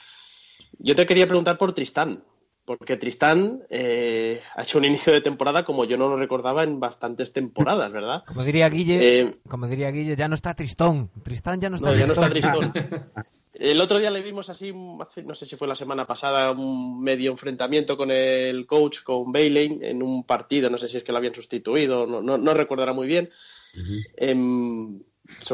[0.80, 2.24] Yo te quería preguntar por Tristan,
[2.70, 6.80] porque Tristán eh, ha hecho un inicio de temporada como yo no lo recordaba en
[6.80, 8.24] bastantes temporadas, ¿verdad?
[8.28, 11.10] Como diría Guille, eh, como diría Guille, ya no está Tristón.
[11.24, 12.72] Tristán ya no está no, Ya no está Tristón.
[13.56, 17.32] El otro día le vimos así, no sé si fue la semana pasada, un medio
[17.32, 21.18] enfrentamiento con el coach, con Bailey, en un partido, no sé si es que lo
[21.18, 23.32] habían sustituido, no, no, no recordará muy bien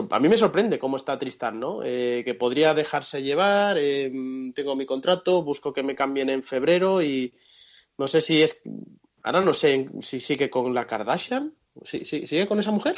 [0.09, 1.81] a mí me sorprende cómo está Tristán, ¿no?
[1.83, 4.11] Eh, que podría dejarse llevar, eh,
[4.53, 7.33] tengo mi contrato, busco que me cambien en febrero y
[7.97, 8.61] no sé si es...
[9.23, 11.53] Ahora no sé si sigue con la Kardashian.
[11.83, 12.93] ¿Sigue con esa mujer?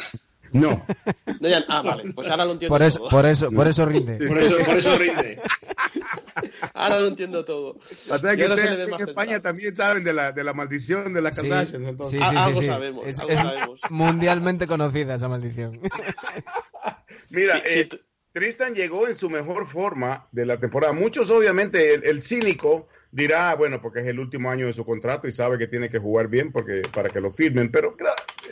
[0.51, 0.85] No.
[1.67, 3.09] ah, vale, pues ahora lo entiendo por eso, todo.
[3.09, 4.17] Por eso, por eso rinde.
[4.17, 5.41] Por eso, por eso rinde.
[6.77, 7.75] ahora lo entiendo todo.
[7.75, 11.97] que en España también saben de la, de la maldición de la Kardashian.
[11.99, 13.07] Sí, sí, sí, algo sabemos.
[13.07, 13.19] Es,
[13.89, 15.79] mundialmente conocida esa maldición.
[17.29, 17.89] Mira, eh,
[18.31, 20.93] Tristan llegó en su mejor forma de la temporada.
[20.93, 25.31] Muchos, obviamente, el cínico dirá, bueno, porque es el último año de su contrato y
[25.31, 27.95] sabe que tiene que jugar bien porque para que lo firmen, pero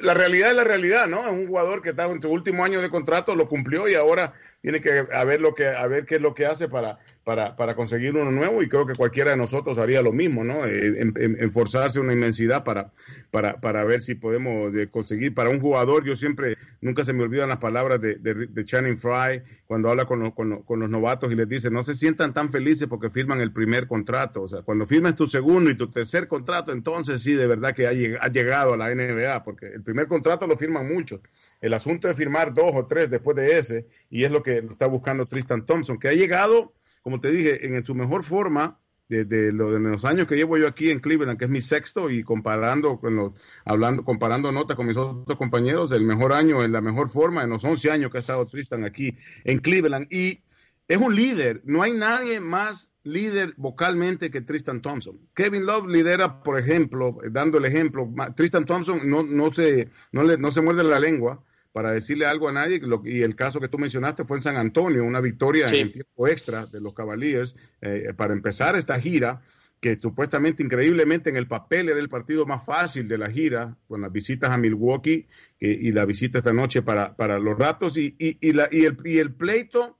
[0.01, 1.25] la realidad es la realidad, ¿no?
[1.25, 4.33] Es un jugador que estaba en su último año de contrato, lo cumplió y ahora
[4.61, 7.55] tiene que a ver lo que a ver qué es lo que hace para para,
[7.55, 10.63] para conseguir uno nuevo y creo que cualquiera de nosotros haría lo mismo, ¿no?
[10.63, 12.91] Eh, en, forzarse una inmensidad para,
[13.31, 16.05] para, para ver si podemos conseguir para un jugador.
[16.05, 20.29] Yo siempre, nunca se me olvidan las palabras de, de, Channing Fry cuando habla con,
[20.31, 23.51] con, con, los novatos y les dice, no se sientan tan felices porque firman el
[23.51, 24.43] primer contrato.
[24.43, 27.87] O sea, cuando firmas tu segundo y tu tercer contrato, entonces sí, de verdad que
[27.87, 31.21] ha, ha llegado a la NBA, porque el primer contrato lo firman muchos.
[31.61, 34.87] El asunto es firmar dos o tres después de ese, y es lo que está
[34.87, 36.73] buscando Tristan Thompson, que ha llegado
[37.05, 40.99] como te dije, en su mejor forma, de, los años que llevo yo aquí en
[40.99, 45.37] Cleveland, que es mi sexto, y comparando con los, hablando, comparando notas con mis otros
[45.37, 48.47] compañeros, el mejor año, en la mejor forma, en los 11 años que ha estado
[48.47, 50.11] Tristan aquí en Cleveland.
[50.11, 50.41] Y
[50.87, 55.19] es un líder, no hay nadie más líder vocalmente que Tristan Thompson.
[55.33, 60.37] Kevin Love lidera, por ejemplo, dando el ejemplo, Tristan Thompson no, no, se, no, le,
[60.37, 61.43] no se muerde la lengua,
[61.75, 62.79] para decirle algo a nadie.
[63.03, 66.65] y el caso que tú mencionaste fue en San Antonio, una victoria en tiempo extra
[66.67, 69.41] de los Cavaliers eh, para empezar esta gira
[69.81, 73.99] que supuestamente, increíblemente, en el papel era el partido más fácil de la gira, con
[73.99, 75.27] las visitas a Milwaukee
[75.59, 79.17] y la visita esta noche para, para los ratos y, y, la, y, el, y
[79.17, 79.97] el pleito.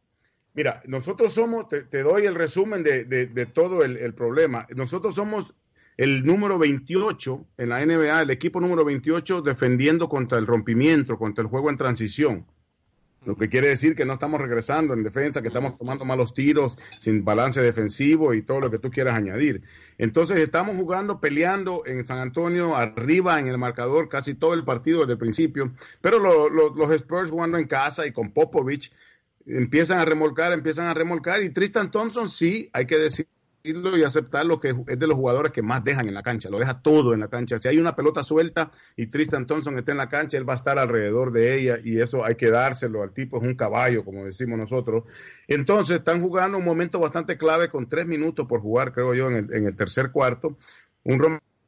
[0.56, 4.66] Mira, nosotros somos, te, doy el resumen de, todo el, el, problema.
[4.74, 5.54] Nosotros somos
[5.98, 11.42] el número 28 en la NBA, el equipo número 28 defendiendo contra el rompimiento, contra
[11.42, 12.46] el juego en transición.
[13.26, 16.78] Lo que quiere decir que no estamos regresando en defensa, que estamos tomando malos tiros,
[17.00, 19.64] sin balance defensivo y todo lo que tú quieras añadir.
[19.98, 25.02] Entonces estamos jugando, peleando en San Antonio, arriba en el marcador casi todo el partido
[25.02, 28.92] desde el principio, pero los Spurs jugando en casa y con Popovich
[29.46, 33.28] empiezan a remolcar, empiezan a remolcar y Tristan Thompson sí, hay que decir
[33.66, 36.60] y aceptar lo que es de los jugadores que más dejan en la cancha, lo
[36.60, 37.58] deja todo en la cancha.
[37.58, 40.58] Si hay una pelota suelta y Tristan Thompson está en la cancha, él va a
[40.58, 44.26] estar alrededor de ella y eso hay que dárselo al tipo, es un caballo, como
[44.26, 45.06] decimos nosotros.
[45.48, 49.38] Entonces están jugando un momento bastante clave con tres minutos por jugar, creo yo, en
[49.38, 50.58] el, en el tercer cuarto.
[51.04, 51.18] Un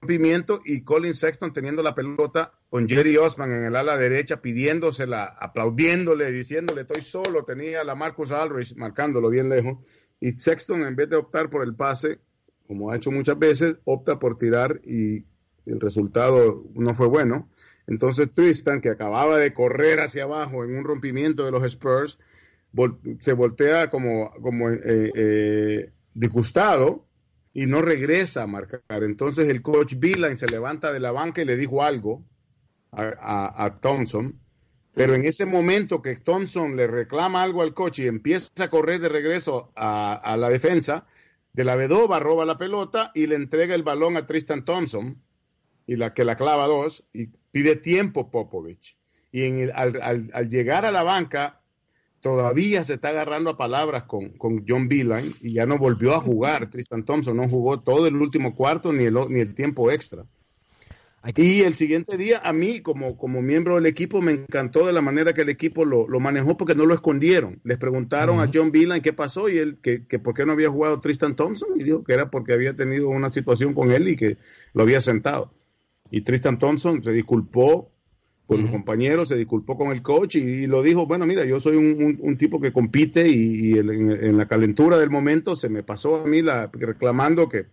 [0.02, 5.26] rompimiento y Colin Sexton teniendo la pelota con Jerry Osman en el ala derecha, pidiéndosela,
[5.40, 9.78] aplaudiéndole, diciéndole estoy solo, tenía la Marcus Aldridge marcándolo bien lejos
[10.20, 12.20] y Sexton, en vez de optar por el pase,
[12.68, 15.26] como ha hecho muchas veces, opta por tirar y
[15.66, 17.50] el resultado no fue bueno.
[17.88, 22.20] Entonces Tristan, que acababa de correr hacia abajo en un rompimiento de los Spurs,
[23.20, 27.07] se voltea como, como eh, eh, disgustado
[27.58, 29.04] y no regresa a marcar.
[29.04, 32.24] Entonces el coach Beeline se levanta de la banca y le dijo algo
[32.92, 34.40] a, Thompson
[34.94, 39.02] pero en ese momento que Thompson le reclama algo al coche y empieza a correr
[39.02, 41.08] de regreso a, la defensa,
[41.54, 45.20] de la Vedova roba la pelota y le entrega el balón a Tristan Thompson,
[45.88, 48.98] y la que la clava dos, y pide tiempo Popovich.
[49.32, 51.62] Y al, llegar a la banca,
[52.22, 54.34] todavía se está agarrando a palabras con,
[54.68, 56.70] John Beeline y ya no volvió a jugar.
[56.70, 60.26] Tristan Thompson no jugó todo el último cuarto ni el, ni el tiempo extra.
[61.36, 65.02] Y el siguiente día, a mí, como, como miembro del equipo, me encantó de la
[65.02, 67.60] manera que el equipo lo, manejó porque no lo escondieron.
[67.66, 70.70] Les preguntaron a John Villan qué pasó y él que, que por qué no había
[70.70, 74.16] jugado Tristan Thompson y dijo que era porque había tenido una situación con él y
[74.16, 74.38] que
[74.74, 75.52] lo había sentado.
[76.12, 77.92] Y Tristan Thompson se disculpó
[78.48, 81.76] con los compañeros, se disculpó con el coach y, lo dijo, bueno, mira, yo soy
[81.76, 86.42] un, tipo que compite y, en, la calentura del momento se me pasó a mí
[86.42, 87.66] la, reclamando que,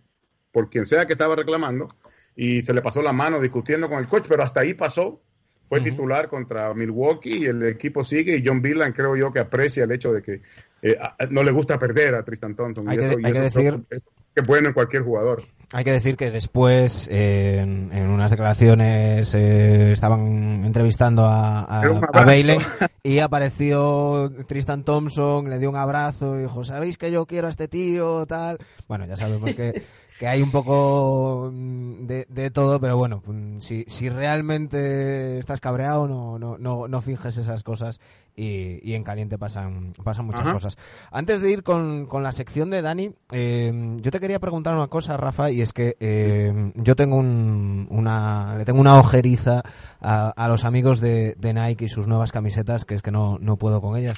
[0.51, 1.87] por quien sea que estaba reclamando,
[2.35, 5.21] y se le pasó la mano discutiendo con el coach, pero hasta ahí pasó.
[5.67, 9.85] Fue titular contra Milwaukee y el equipo sigue y John Villan creo yo que aprecia
[9.85, 10.41] el hecho de que
[10.83, 10.95] eh,
[11.31, 12.87] no le gusta perder a Tristan Thompson.
[12.87, 14.01] Hay que, decir que
[14.35, 15.43] es bueno en cualquier jugador.
[15.71, 22.35] Hay que decir que después, en, unas declaraciones, eh, estaban entrevistando a, a, a
[23.03, 27.49] y apareció Tristan Thompson, le dio un abrazo y dijo, ¿sabéis que yo quiero a
[27.49, 28.25] este tío?
[28.25, 29.83] tal Bueno, ya sabemos que
[30.19, 35.59] que hay un poco mm, de, de todo, pero bueno, mm, si, si realmente estás
[35.59, 37.99] cabreado, no, no, no, no finges esas cosas
[38.35, 40.77] y, y en caliente pasan, pasan muchas cosas.
[41.11, 44.87] Antes de ir con, con la sección de Dani, eh, yo te quería preguntar una
[44.87, 49.63] cosa, Rafa, y es que eh, yo tengo un, una, le tengo una ojeriza
[50.01, 53.37] a, a los amigos de, de, Nike y sus nuevas camisetas, que es que no,
[53.39, 54.17] no puedo con ellas.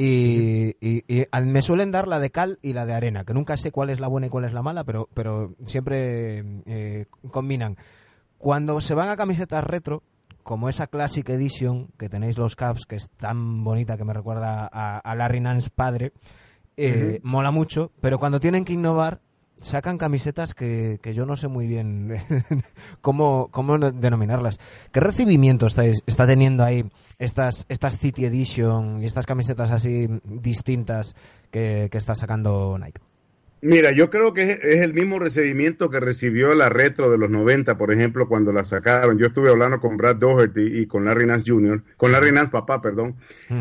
[0.00, 0.76] Y,
[1.42, 3.98] me suelen dar la de cal y la de arena, que nunca sé cuál es
[3.98, 7.76] la buena y cuál es la mala, pero, pero siempre eh, combinan.
[8.38, 10.04] Cuando se van a camisetas retro,
[10.44, 14.68] como esa Classic Edition que tenéis los Caps, que es tan bonita que me recuerda
[14.72, 16.12] a, Larry Nance padre,
[16.76, 19.20] eh, mola mucho, pero cuando tienen que innovar,
[19.62, 22.16] sacan camisetas que, que yo no sé muy bien
[23.00, 24.58] cómo, cómo denominarlas.
[24.92, 26.84] ¿Qué recibimiento estáis, está teniendo ahí
[27.18, 31.14] estas, estas City Edition y estas camisetas así distintas
[31.50, 33.00] que, que está sacando Nike?
[33.60, 37.76] Mira, yo creo que es, el mismo recibimiento que recibió la retro de los 90,
[37.76, 39.18] por ejemplo, cuando la sacaron.
[39.18, 42.80] Yo estuve hablando con Brad Doherty y con Larry Nance Jr., con Larry Nance papá,
[42.80, 43.16] perdón,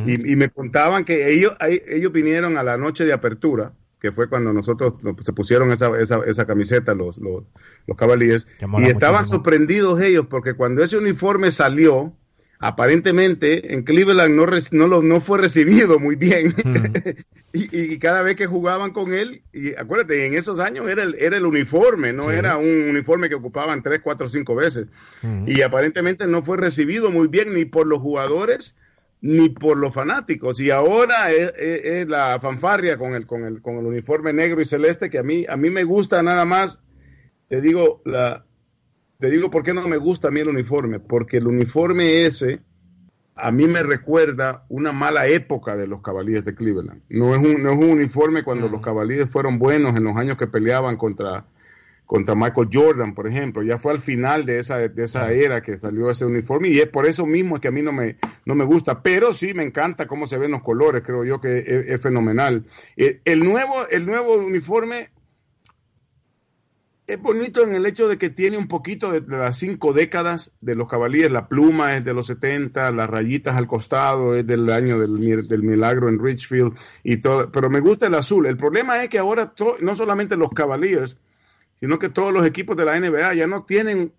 [0.06, 1.56] y, y, me contaban que ellos,
[1.88, 6.20] ellos vinieron a la noche de apertura que fue cuando nosotros se pusieron esa, esa,
[6.26, 7.44] esa camiseta los, los,
[7.88, 8.48] los Cavaliers,
[8.80, 12.14] y estaban sorprendidos ellos porque cuando ese uniforme salió,
[12.60, 16.54] aparentemente en Cleveland no, no, no fue recibido muy bien.
[16.64, 16.76] Hmm.
[17.54, 21.16] y, y, cada vez que jugaban con él, y acuérdate, en esos años era el,
[21.16, 24.88] era el uniforme, no era un uniforme que ocupaban tres, cuatro, cinco veces.
[25.22, 25.48] Hmm.
[25.48, 28.76] Y aparentemente no fue recibido muy bien ni por los jugadores
[29.22, 30.60] ni por los fanáticos.
[30.60, 35.10] Y ahora es, la fanfarria con el, con, el, con el uniforme negro y celeste
[35.10, 36.82] que a mí, a mí me gusta nada más.
[37.48, 38.46] Te digo, la,
[39.20, 41.00] te digo por qué no me gusta a mí el uniforme.
[41.00, 42.62] Porque el uniforme ese
[43.38, 47.02] a mí me recuerda una mala época de los Cavaliers de Cleveland.
[47.10, 50.38] No es un, no es un uniforme cuando los Cavaliers fueron buenos en los años
[50.38, 51.46] que peleaban contra,
[52.08, 53.62] contra Michael Jordan, por ejemplo.
[53.62, 56.88] Ya fue al final de esa, de esa era que salió ese uniforme y es
[56.88, 59.04] por eso mismo que a mí no me, no me gusta.
[59.04, 62.64] Pero sí me encanta cómo se ven los colores, creo yo que es, fenomenal.
[62.96, 65.10] Eh, el, nuevo, el nuevo uniforme
[67.08, 70.76] es bonito en el hecho de que tiene un poquito de, las cinco décadas de
[70.76, 71.32] los caballeros.
[71.32, 75.64] La pluma es de los 70, las rayitas al costado es del año del, del
[75.64, 77.52] milagro en Richfield y todo.
[77.52, 78.46] Pero me gusta el azul.
[78.46, 81.18] El problema es que ahora no solamente los caballeros,
[81.80, 84.12] sino que todos los equipos de la NBA ya no tienen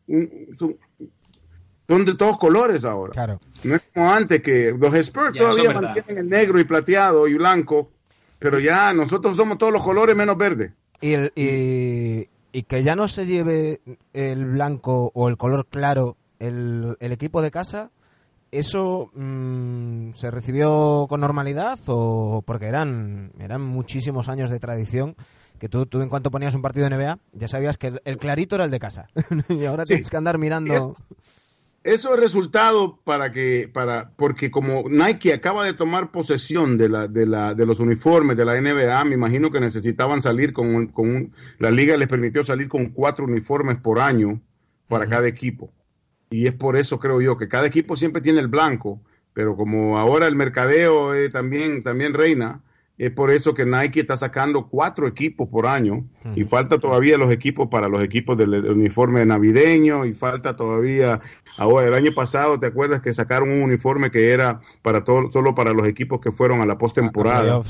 [0.59, 3.13] son, de todos colores ahora.
[3.13, 3.41] Claro.
[3.65, 7.91] No es como antes que los Spurs todavía mantienen el negro y plateado y blanco,
[8.39, 10.73] pero ya nosotros somos todos los colores menos verde.
[11.01, 13.81] Y, el, y, y que ya no se lleve
[14.13, 17.91] el blanco o el color claro el, el equipo de casa,
[18.51, 25.17] ¿eso mm, se recibió con normalidad o porque eran, eran muchísimos años de tradición?
[25.59, 28.55] Que tú, tú en cuanto ponías un partido de NBA ya sabías que el, clarito
[28.55, 29.09] era el de casa.
[29.49, 30.97] Y ahora tienes que andar mirando.
[31.85, 37.07] Eso es resultado para que, para, porque como Nike acaba de tomar posesión de, la,
[37.07, 41.33] de, la, de los uniformes de la NBA, me imagino que necesitaban salir con, con
[41.59, 44.41] la liga les permitió salir con cuatro uniformes por año
[44.89, 45.71] para cada equipo.
[46.31, 49.01] Y es por eso creo yo que cada equipo siempre tiene el blanco,
[49.33, 52.61] pero como ahora el mercadeo eh, también, también reina,
[52.99, 57.33] es por eso que Nike está sacando cuatro equipos por año y falta todavía los
[57.33, 61.21] equipos para los equipos del uniforme navideño y falta todavía,
[61.59, 65.55] ahora el año pasado, ¿te acuerdas que sacaron un uniforme que era para todo, solo
[65.55, 67.63] para los equipos que fueron a la postemporada?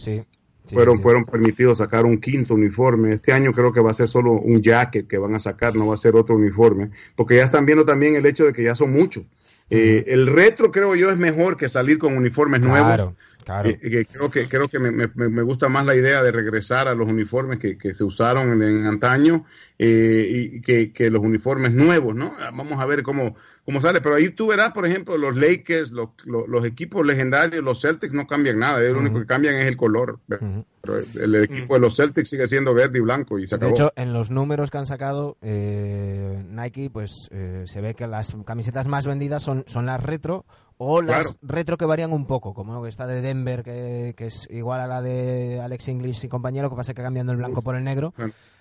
[0.73, 3.13] fueron, fueron permitidos sacar un quinto uniforme.
[3.13, 5.87] Este año creo que va a ser solo un jacket que van a sacar, no
[5.87, 8.75] va a ser otro uniforme, porque ya están viendo también el hecho de que ya
[8.75, 9.25] son muchos.
[9.71, 13.15] Eh, el retro creo yo es mejor que salir con uniformes nuevos
[13.49, 17.59] creo que, creo que me, me, gusta más la idea de regresar a los uniformes
[17.59, 19.47] que, que se usaron en, antaño
[19.79, 22.35] eh, y que, que, los uniformes nuevos, ¿no?
[22.53, 24.01] Vamos a ver cómo, cómo sale.
[24.01, 28.27] Pero ahí tú verás, por ejemplo, los Lakers, los, los, equipos legendarios, los Celtics no
[28.27, 30.19] cambian nada, lo único que cambian es el color.
[30.27, 33.71] Pero el, equipo de los Celtics sigue siendo verde y blanco y se acabó.
[33.71, 38.07] De hecho, en los números que han sacado eh, Nike, pues eh, se ve que
[38.07, 40.45] las camisetas más vendidas son, son las retro
[40.79, 44.81] o las retro que varían un poco, como esta de Denver, que, que, es igual
[44.81, 47.85] a la de Alex English y compañero, que pasa que cambiando el blanco por el
[47.85, 48.15] negro.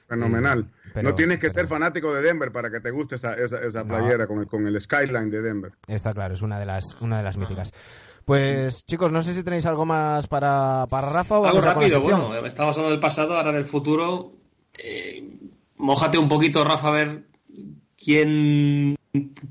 [0.08, 0.70] Fenomenal.
[1.02, 4.40] no tienes que ser fanático de Denver para que te guste esa, esa, playera con,
[4.40, 5.74] el, con el skyline de Denver.
[5.88, 7.74] Está claro, es una de las, una de las míticas.
[8.24, 12.02] Pues chicos, no sé si tenéis algo más para, para Rafa o algo rápido.
[12.02, 14.32] Bueno, estamos hablando del pasado, ahora del futuro.
[14.78, 15.24] Eh,
[15.78, 17.24] mójate un poquito, Rafa, a ver
[17.98, 18.96] quién,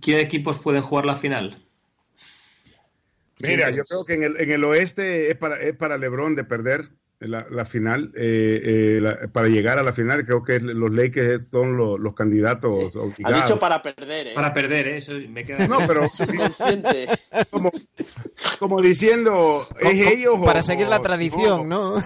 [0.01, 1.57] qué equipos pueden jugar la final.
[3.41, 6.45] Mira, yo creo que en el, en el oeste es para, es para LeBron de
[6.45, 11.49] perder la, la final, eh, eh, para llegar a la final, creo que los Lakers
[11.49, 14.33] son los, candidatos Ha dicho para perder, ¿eh?
[14.35, 14.99] Para perder, ¿eh?
[14.99, 15.67] Eso me queda...
[15.67, 16.03] No, pero
[17.51, 17.71] como,
[18.59, 22.03] como diciendo, ¿es ellos Para seguir la tradición, ¿no?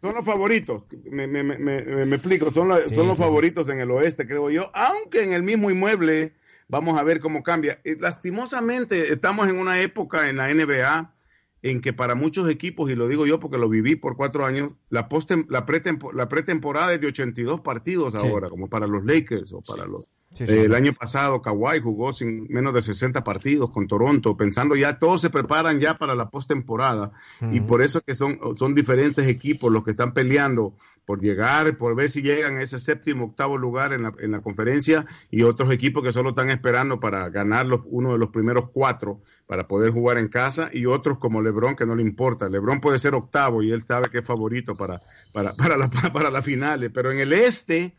[0.00, 4.26] Son los favoritos, me, me, me, me explico, son, son los favoritos en el oeste,
[4.26, 6.34] creo yo, aunque en el mismo inmueble
[6.74, 7.78] Vamos a ver cómo cambia.
[8.00, 11.14] lastimosamente estamos en una época en la NBA
[11.62, 14.72] en que para muchos equipos, y lo digo yo porque lo viví por cuatro años,
[14.90, 15.06] la,
[15.50, 20.10] la, pretemporada es de 82 partidos ahora, como para los Lakers o para los...
[20.40, 25.20] El año pasado Kawhi jugó sin menos de 60 partidos con Toronto, pensando ya todos
[25.20, 27.12] se preparan ya para la postemporada.
[27.52, 30.74] Y por eso que son, son diferentes equipos los que están peleando
[31.06, 34.40] por llegar, por ver si llegan a ese séptimo, octavo lugar en la, en la
[34.40, 38.70] conferencia y otros equipos que solo están esperando para ganar los, uno de los primeros
[38.70, 42.48] cuatro para poder jugar en casa y otros como Lebron que no le importa.
[42.48, 46.30] Lebron puede ser octavo y él sabe que es favorito para, para, para, la, para
[46.30, 47.94] las finales, pero en el este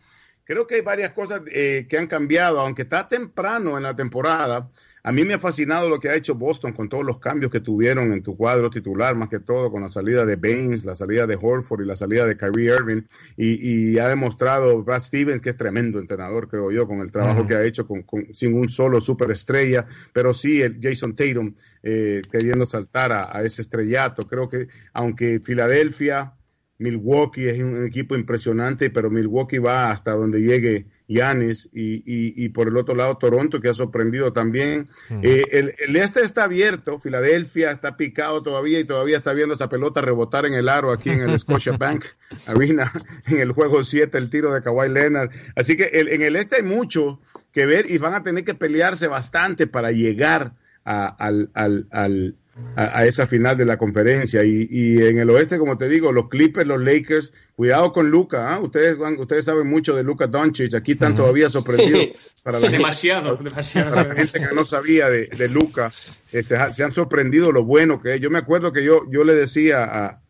[0.45, 4.69] creo que hay varias cosas eh, que han cambiado, aunque está temprano en la temporada.
[5.03, 7.59] A mí me ha fascinado lo que ha hecho Boston con todos los cambios que
[7.59, 11.27] tuvieron en tu cuadro titular, más que todo con la salida de Baines, la salida
[11.27, 13.01] de Horford y la salida de Kyrie Irving.
[13.37, 17.55] Y, ha demostrado Brad Stevens que es tremendo entrenador, creo yo, con el trabajo que
[17.55, 23.11] ha hecho con, sin un solo superestrella, pero sí el Jason Tatum eh, queriendo saltar
[23.11, 24.27] a ese estrellato.
[24.27, 26.33] Creo que aunque Filadelfia
[26.77, 32.67] Milwaukee es un equipo impresionante, pero Milwaukee va hasta donde llegue Yanis y, y, por
[32.67, 34.89] el otro lado Toronto que ha sorprendido también.
[35.21, 40.01] Eh, el, este está abierto, Filadelfia está picado todavía y todavía está viendo esa pelota
[40.01, 42.05] rebotar en el aro aquí en el Scotiabank
[42.47, 42.91] Arena
[43.27, 45.29] en el juego 7, el tiro de Kawhi Leonard.
[45.55, 47.19] Así que en el este hay mucho
[47.51, 50.53] que ver y van a tener que pelearse bastante para llegar
[50.83, 52.35] al, al
[52.75, 54.43] a, esa final de la conferencia.
[54.43, 58.53] Y, y, en el oeste, como te digo, los Clippers, los Lakers, cuidado con Luca.
[58.53, 58.59] ¿ah?
[58.59, 60.73] Ustedes, ustedes saben mucho de Luca Doncic.
[60.75, 62.09] Aquí están todavía sorprendidos.
[62.43, 63.91] Para la demasiado, gente, demasiado.
[63.91, 65.91] Para la gente que no sabía de, de Luca,
[66.31, 68.21] eh, se, han sorprendido lo bueno que es.
[68.21, 70.21] Yo me acuerdo que yo, yo le decía a,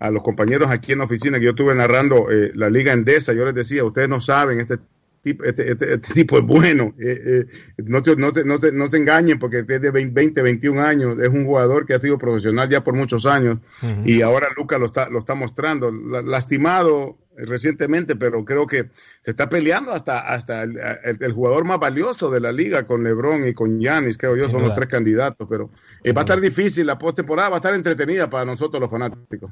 [0.00, 3.32] a los compañeros aquí en la oficina que yo estuve narrando eh, la Liga Endesa,
[3.34, 4.78] yo les decía, ustedes no saben este
[5.20, 6.94] tipo, este, este, este, tipo es bueno.
[6.98, 7.46] Eh, eh,
[7.78, 11.18] no, no, no, se, no se engañen porque es de 20, 21 años.
[11.20, 13.58] Es un jugador que ha sido profesional ya por muchos años
[14.04, 15.90] y ahora Lucas lo está, lo está mostrando.
[15.90, 18.90] Lastimado recientemente, pero creo que
[19.22, 23.54] se está peleando hasta, hasta el, jugador más valioso de la liga con LeBron y
[23.54, 25.46] con Giannis, creo yo, son los tres candidatos.
[25.48, 25.70] Pero
[26.02, 29.50] eh, va a estar difícil la postemporada, va a estar entretenida para nosotros los fanáticos.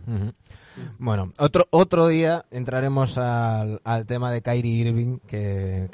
[0.98, 5.88] Bueno, otro otro día entraremos al, al tema de Kyrie Irving, que...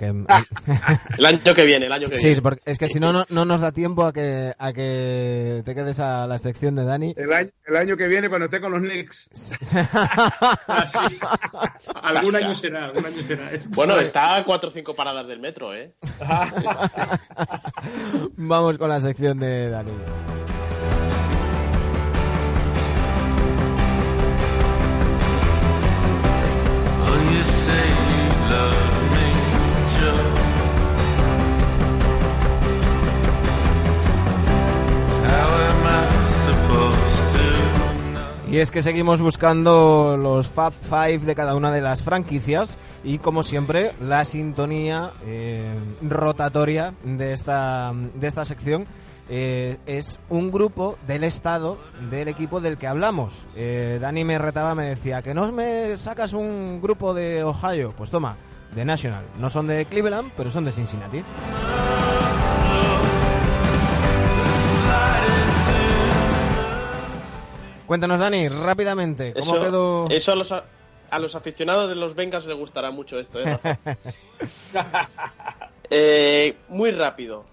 [1.18, 2.34] el año que viene, el año que viene.
[2.34, 5.74] Sí, porque es que si no, no, nos da tiempo a que, a que te
[5.74, 7.14] quedes a la sección de Dani.
[7.16, 9.30] El año, el año que viene cuando esté con los Knicks.
[10.66, 13.50] Ah, algún año será, algún año será.
[13.70, 15.94] Bueno, está a cuatro o cinco paradas del metro, ¿eh?
[18.36, 19.92] Vamos con la sección de Dani.
[38.54, 43.18] Y es que seguimos buscando los Fab Five de cada una de las franquicias y
[43.18, 48.86] como siempre la sintonía eh, rotatoria de esta, de esta sección
[49.28, 51.80] eh, es un grupo del estado
[52.12, 53.48] del equipo del que hablamos.
[53.56, 57.92] Eh, Dani me retaba, me decía, que no me sacas un grupo de Ohio.
[57.96, 58.36] Pues toma,
[58.72, 59.24] de National.
[59.40, 61.24] No son de Cleveland, pero son de Cincinnati.
[67.86, 70.06] Cuéntanos, Dani, rápidamente, ¿cómo eso, quedó?
[70.10, 73.58] Eso a los, a, los aficionados de los Bengals les gustará mucho esto, ¿eh?
[75.90, 77.44] eh muy rápido.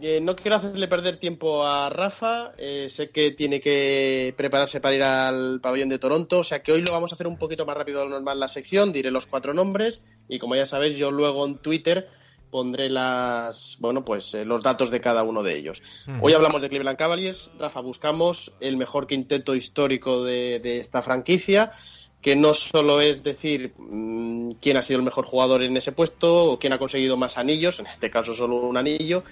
[0.00, 2.52] Eh, no quiero hacerle perder tiempo a Rafa.
[2.56, 6.40] Eh, sé que tiene que prepararse para ir al pabellón de Toronto.
[6.40, 8.38] O sea que hoy lo vamos a hacer un poquito más rápido de lo normal
[8.38, 8.92] la sección.
[8.92, 10.02] Diré los cuatro nombres.
[10.28, 12.08] Y como ya sabéis, yo luego en Twitter
[12.50, 15.82] pondré las bueno pues eh, los datos de cada uno de ellos.
[16.20, 21.72] Hoy hablamos de Cleveland Cavaliers, Rafa, buscamos el mejor quinteto histórico de, esta franquicia,
[22.20, 26.52] que no solo es decir mm, quién ha sido el mejor jugador en ese puesto
[26.52, 29.24] o quién ha conseguido más anillos, en este caso solo un anillo,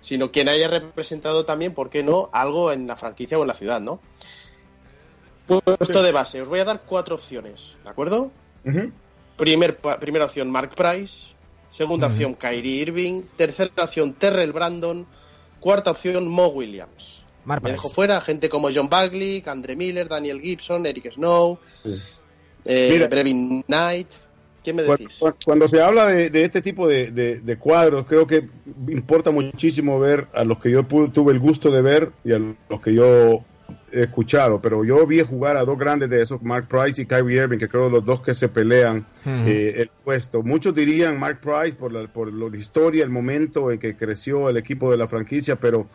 [0.00, 3.54] sino quién haya representado también, ¿por qué no?, algo en la franquicia o en la
[3.54, 4.00] ciudad, ¿no?
[5.46, 8.30] Puesto de base, os voy a dar cuatro opciones, ¿de acuerdo?
[9.36, 11.33] Primer, primera opción, Mark Price.
[11.74, 13.22] Segunda opción, Kyrie Irving.
[13.36, 15.04] Tercera opción, Terrell Brandon.
[15.58, 17.24] Cuarta opción, Mo Williams.
[17.44, 21.58] Me dejo fuera gente como John Bagley, Andre Miller, Daniel Gibson, Eric Snow,
[22.64, 24.06] eh, Brevin Knight.
[24.62, 25.20] ¿Qué me decís?
[25.44, 28.48] Cuando, se habla de, este tipo de, cuadros, creo que
[28.86, 32.80] importa muchísimo ver a los que yo tuve el gusto de ver y a los
[32.80, 33.44] que yo
[34.02, 37.58] escuchado, pero yo vi jugar a dos grandes de esos, Mark Price y Kyrie Irving,
[37.58, 40.42] que creo los dos que se pelean eh, el puesto.
[40.42, 44.56] Muchos dirían Mark Price por la, por la historia, el momento en que creció el
[44.56, 45.86] equipo de la franquicia, pero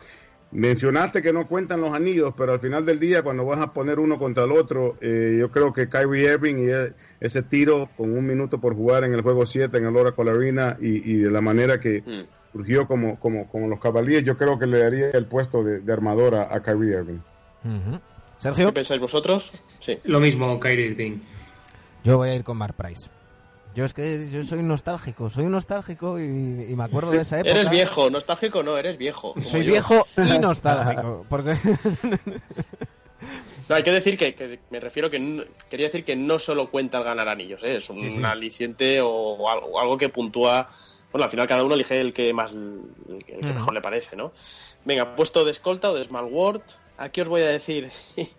[0.52, 4.00] mencionaste que no cuentan los anillos, pero al final del día, cuando vas a poner
[4.00, 8.26] uno contra el otro, eh, yo creo que Kyrie Irving y ese tiro con un
[8.26, 11.40] minuto por jugar en el juego 7 en el Oracle Arena y, y de la
[11.40, 12.52] manera que mm.
[12.52, 15.92] surgió como, como, como los Cavaliers, yo creo que le daría el puesto de, de
[15.92, 17.18] armador a Kyrie Irving.
[18.38, 18.66] Sergio.
[18.66, 19.50] ¿Qué pensáis vosotros?
[19.80, 19.98] Sí.
[20.04, 21.18] Lo mismo, Kyrie Irving.
[22.04, 23.10] Yo voy a ir con Mark Price.
[23.74, 27.52] Yo es que yo soy nostálgico, soy nostálgico y, me acuerdo de esa época.
[27.52, 29.34] Eres viejo, nostálgico no, eres viejo.
[29.42, 31.24] Soy viejo y nostálgico.
[31.28, 31.56] Porque...
[33.68, 37.04] No, hay que decir que, me refiero que quería decir que no solo cuenta el
[37.04, 37.76] ganar anillos, ¿eh?
[37.76, 40.68] es un aliciente o algo, que puntúa.
[41.12, 44.32] Bueno, al final cada uno elige el que más el que, mejor le parece, ¿no?
[44.84, 46.62] Venga, puesto de escolta o de small word,
[47.00, 47.90] aquí os voy a decir.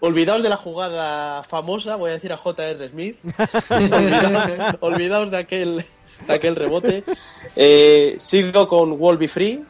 [0.00, 2.88] olvidaos de la jugada famosa, voy a decir a J.R.
[2.88, 3.16] Smith.
[4.80, 5.84] olvidaos, de aquel,
[6.28, 7.04] aquel rebote.
[7.54, 9.64] Eh, sigo con Wolby Free.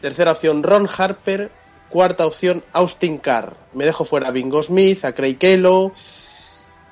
[0.00, 1.50] Tercera opción, Ron Harper.
[1.88, 3.56] Cuarta opción, Austin Carr.
[3.74, 5.92] Me dejo fuera a Bingo Smith, a Craig Kello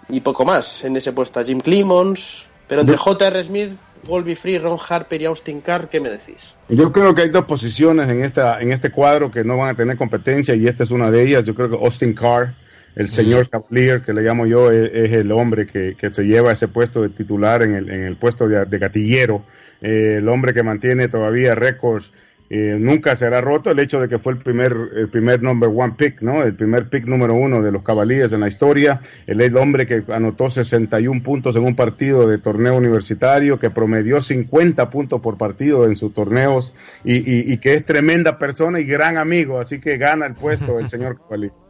[0.08, 0.82] y poco más.
[0.82, 2.44] En ese puesto a Jim Clemons.
[2.66, 3.44] Pero entre J.R.
[3.44, 3.72] Smith,
[4.06, 6.54] Wolby Free, Ron Harper y Austin Carr, ¿qué me decís?
[6.68, 9.74] Yo creo que hay dos posiciones en, esta, en este cuadro que no van a
[9.74, 11.44] tener competencia y esta es una de ellas.
[11.44, 12.54] Yo creo que Austin Carr,
[12.94, 17.02] el señor Cavalier, que le llamo yo, es, el hombre que, se lleva ese puesto
[17.02, 19.44] de titular en el, en el puesto de, gatillero,
[19.80, 22.12] eh, el hombre que mantiene todavía récords
[22.50, 25.94] eh, nunca será roto el hecho de que fue el primer, el primer number one
[25.96, 26.42] pick, ¿no?
[26.42, 29.00] El primer pick número uno de los Cavaliers en la historia.
[29.26, 34.88] El hombre que anotó 61 puntos en un partido de torneo universitario, que promedió 50
[34.90, 36.74] puntos por partido en sus torneos
[37.04, 39.60] y, que es tremenda persona y gran amigo.
[39.60, 41.52] Así que gana el puesto el señor Cavalier.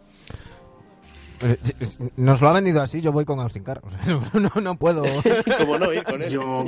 [1.41, 1.57] Eh,
[2.17, 3.81] nos lo ha vendido así, yo voy con Austin Carr.
[4.33, 5.05] no, no, puedo.
[5.59, 6.31] ¿Cómo no ir con él?
[6.31, 6.65] Yo,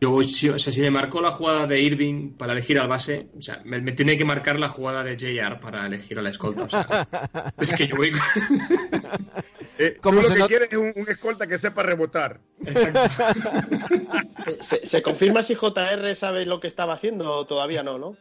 [0.00, 3.40] yo o sea, si me marcó la jugada de Irving para elegir al base, o
[3.40, 6.64] sea, me, tiene que marcar la jugada de JR para elegir a la escolta.
[6.64, 7.06] O sea,
[7.58, 8.10] es que yo voy.
[9.78, 12.40] eh, lo que quieres es un, escolta que sepa rebotar.
[14.60, 18.16] ¿Se, confirma si JR sabe lo que estaba haciendo o todavía no, no?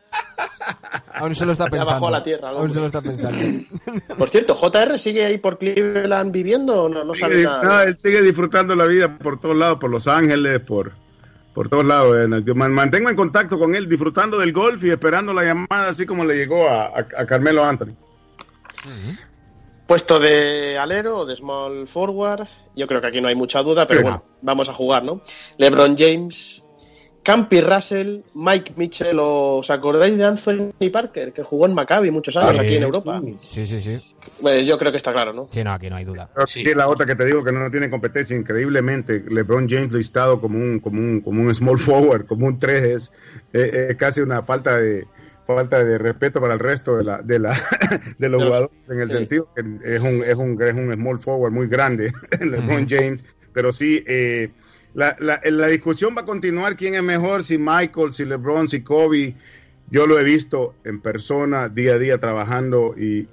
[1.13, 2.07] Aún se lo está pensando.
[2.07, 2.49] a la tierra.
[2.49, 3.43] Aún se lo está pensando.
[4.17, 7.63] Por cierto, ¿JR sigue ahí por Cleveland viviendo o no, no sabe nada?
[7.63, 10.93] No, él sigue disfrutando la vida por todos lados, por Los Ángeles, por
[11.53, 12.17] por todos lados.
[12.17, 16.23] Eh, mantengo en contacto con él, disfrutando del golf y esperando la llamada, así como
[16.25, 17.95] le llegó a, Carmelo Anthony.
[19.87, 23.85] Puesto de alero o de small forward, yo creo que aquí no hay mucha duda,
[23.85, 25.21] pero bueno, vamos a jugar, ¿no?
[25.57, 26.63] LeBron James,
[27.23, 32.57] Campy Russell, Mike Mitchell, ¿os acordáis de Anthony Parker, que jugó en Maccabi muchos años
[32.57, 33.21] aquí en Europa?
[33.37, 34.15] Sí, sí, sí.
[34.41, 35.47] Pues yo creo que está claro, ¿no?
[35.51, 36.29] Sí, no, aquí no hay duda.
[36.47, 36.63] Sí.
[36.73, 38.35] la otra que te digo que no tiene competencia.
[38.35, 43.11] Increíblemente, LeBron James listado como un, como un, como un small forward, como un 3
[43.53, 45.05] es, casi una falta de
[45.45, 47.59] falta de respeto para el resto de la de la
[48.17, 51.51] de los jugadores en el sentido que es un es un es un small forward
[51.51, 54.51] muy grande LeBron James pero sí eh,
[54.93, 58.81] la, la, la, discusión va a continuar quién es mejor, si Michael, si LeBron, si
[58.81, 59.35] Kobe.
[59.89, 63.27] Yo lo he visto en persona, día a día trabajando y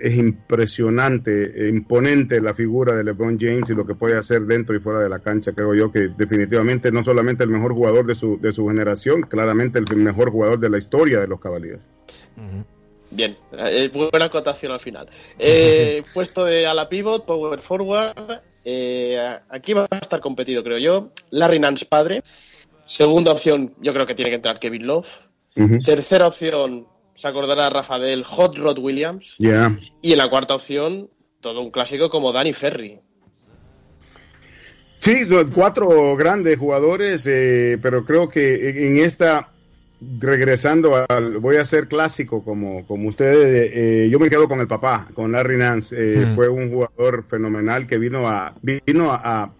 [0.00, 4.80] es impresionante, imponente la figura de LeBron James y lo que puede hacer dentro y
[4.80, 5.52] fuera de la cancha.
[5.52, 9.78] Creo yo que definitivamente no solamente el mejor jugador de su, de su generación, claramente
[9.78, 11.82] el mejor jugador de la historia de los Cavaliers.
[13.10, 15.08] Bien, eh, buena acotación al final.
[15.38, 20.78] Eh, puesto de a la pivot, power forward, eh, aquí va a estar competido, creo
[20.78, 21.10] yo.
[21.30, 22.22] Larry Nance padre.
[22.86, 25.08] Segunda opción, yo creo que tiene que entrar Kevin Love.
[25.84, 29.36] Tercera opción, se acordará Rafael Hot Rod Williams.
[29.38, 31.10] Y en la cuarta opción,
[31.40, 33.00] todo un clásico como Danny Ferry.
[34.96, 39.53] Sí, cuatro grandes jugadores, eh, pero creo que en esta
[40.00, 44.66] regresando al, voy a ser clásico como, como ustedes, eh, yo me quedo con el
[44.66, 49.52] papá, con Larry Nance, eh, fue un jugador fenomenal que vino a, vino a,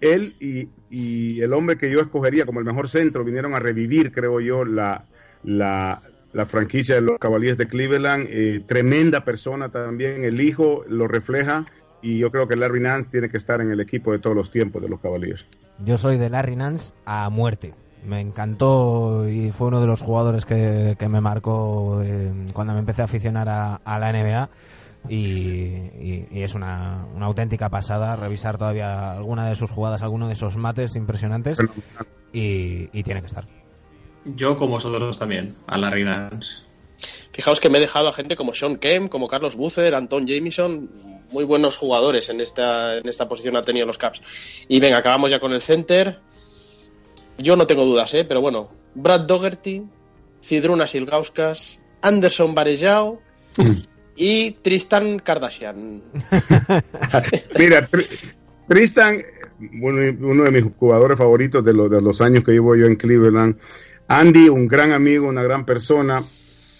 [0.00, 4.12] él y, y, el hombre que yo escogería como el mejor centro vinieron a revivir,
[4.12, 5.04] creo yo, la,
[5.44, 6.00] la,
[6.32, 11.66] la franquicia de los Cavaliers de Cleveland, eh, tremenda persona también, el hijo lo refleja
[12.00, 14.50] y yo creo que Larry Nance tiene que estar en el equipo de todos los
[14.50, 15.46] tiempos de los Cavaliers.
[15.84, 17.74] Yo soy de Larry Nance a muerte
[18.04, 23.02] me encantó y fue uno de los jugadores que, me marcó eh, cuando me empecé
[23.02, 24.50] a aficionar a, la NBA.
[25.08, 30.96] Y, es una, auténtica pasada revisar todavía alguna de sus jugadas, alguno de esos mates
[30.96, 31.58] impresionantes.
[32.32, 33.46] Y, tiene que estar.
[34.24, 36.30] Yo, como vosotros también, a la reina.
[37.32, 40.90] Fijaos que me he dejado a gente como Sean Kemp, como Carlos Bucer, Anton Jamison,
[41.30, 44.20] muy buenos jugadores en esta, en esta posición han tenido los Caps.
[44.68, 46.20] Y venga, acabamos ya con el center.
[47.42, 48.24] Yo no tengo dudas, ¿eh?
[48.24, 49.82] pero bueno, Brad Dougherty,
[50.40, 53.20] Cidruna Silgauskas, Anderson Varejao
[54.16, 56.02] y Tristan Kardashian.
[57.58, 57.88] Mira,
[58.68, 59.22] Tristan,
[59.80, 63.56] uno de mis jugadores favoritos de, de los años que llevo yo en Cleveland.
[64.08, 66.22] Andy, un gran amigo, una gran persona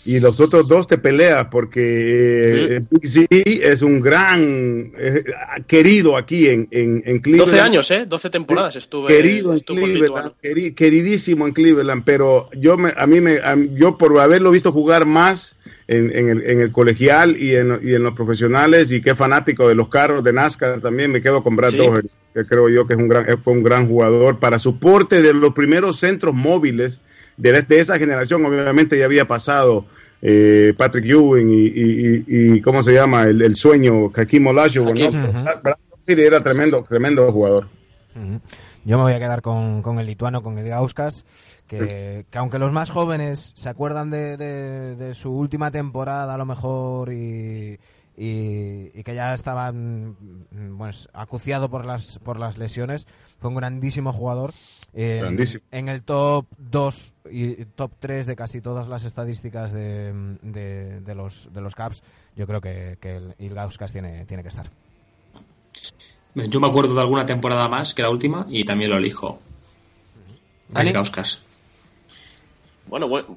[0.05, 5.25] y los otros dos te peleas porque eh, Big Z es un gran eh,
[5.67, 7.51] querido aquí en, en, en, Cleveland.
[7.51, 8.07] 12 años, ¿eh?
[8.07, 9.09] 12 temporadas estuve.
[9.09, 10.33] Querido en Cleveland,
[10.75, 13.41] queridísimo en Cleveland, pero yo me, a mí me,
[13.75, 17.95] yo por haberlo visto jugar más en, en, el, en el colegial y en, y
[17.95, 21.57] en los profesionales y que fanático de los carros de NASCAR también me quedo con
[21.57, 25.21] Brad Doherty, que creo yo que es un gran, fue un gran jugador para soporte
[25.21, 27.01] de los primeros centros móviles
[27.41, 29.87] de, esa generación obviamente ya había pasado
[30.23, 33.25] eh, Patrick Ewing y, ¿cómo se llama?
[33.25, 34.97] El, sueño, Hakim Olajuwon,
[36.07, 37.69] Era tremendo, tremendo jugador.
[38.85, 41.25] Yo me voy a quedar con, el lituano, con el Gauskas,
[41.67, 46.45] que, que, aunque los más jóvenes se acuerdan de, de, su última temporada a lo
[46.45, 47.79] mejor y,
[48.17, 50.17] y, que ya estaban
[50.51, 53.07] bueno, acuciado por las, por las lesiones,
[53.39, 54.53] fue un grandísimo jugador
[54.93, 60.13] en el top 2 y top 3 de casi todas las estadísticas de,
[60.43, 62.03] de, los, de los Caps,
[62.37, 64.71] yo creo que, que el Ilgauskas tiene, tiene que estar.
[66.35, 69.41] Yo me acuerdo de alguna temporada más que la última y también lo elijo.
[70.75, 71.43] Ilgauskas.
[72.87, 73.37] Bueno, bueno,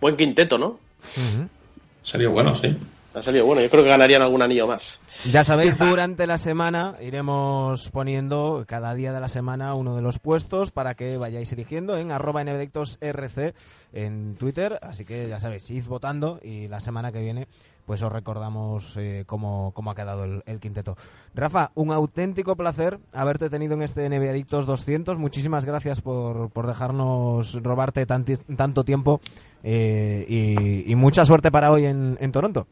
[0.00, 0.80] Buen quinteto, ¿no?
[2.02, 2.76] Salió bueno, sí.
[3.14, 3.60] Ha salido bueno.
[3.60, 4.98] Yo creo que ganarían algún anillo más.
[5.30, 10.18] Ya sabéis, durante la semana iremos poniendo cada día de la semana uno de los
[10.18, 13.54] puestos para que vayáis eligiendo en arroba rc
[13.92, 14.78] en Twitter.
[14.82, 17.48] Así que ya sabéis, id votando y la semana que viene
[17.84, 20.96] pues os recordamos eh, cómo, cómo ha quedado el, el quinteto.
[21.34, 25.18] Rafa, un auténtico placer haberte tenido en este NBA Adictos 200.
[25.18, 29.20] Muchísimas gracias por, por dejarnos robarte tanti- tanto tiempo
[29.64, 32.68] eh, y, y mucha suerte para hoy en, en Toronto.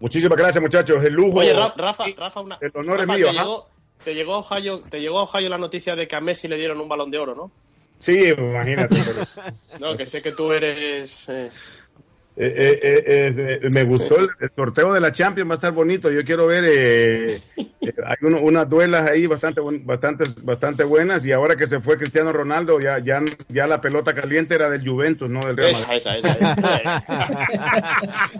[0.00, 1.02] Muchísimas gracias, muchachos.
[1.04, 1.38] El lujo.
[1.38, 2.58] Oye, Ra- Rafa, Rafa, una.
[2.60, 3.26] El honor Rafa, es mío.
[3.28, 3.68] Te llegó,
[4.04, 6.56] te, llegó a Ohio, te llegó a Ohio la noticia de que a Messi le
[6.56, 7.50] dieron un balón de oro, ¿no?
[7.98, 8.94] Sí, imagínate.
[9.06, 11.26] pero- No, que sé que tú eres.
[11.28, 11.48] eh,
[12.38, 16.10] Eh, eh, me gustó el, el sorteo de la Champions, va a estar bonito.
[16.10, 17.40] Yo quiero ver,
[18.06, 21.26] hay uno- unas duelas ahí bastante, bastante, bastante buenas.
[21.26, 24.86] Y ahora que se fue Cristiano Ronaldo, ya, ya, ya la pelota caliente era del
[24.88, 25.96] Juventus, no del Real esa, Madrid.
[25.96, 26.32] esa, esa.
[26.32, 27.02] esa.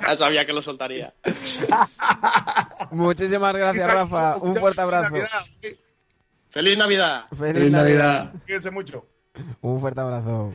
[0.06, 1.12] ya sabía que lo soltaría.
[2.90, 4.36] Muchísimas gracias, Rafa.
[4.38, 5.14] Un fuerte abrazo.
[6.50, 7.24] ¡Feliz Navidad!
[7.36, 8.24] Feliz Feliz Navidad.
[8.24, 8.32] Navidad.
[8.44, 9.06] Cuídense mucho.
[9.60, 10.54] Un fuerte abrazo.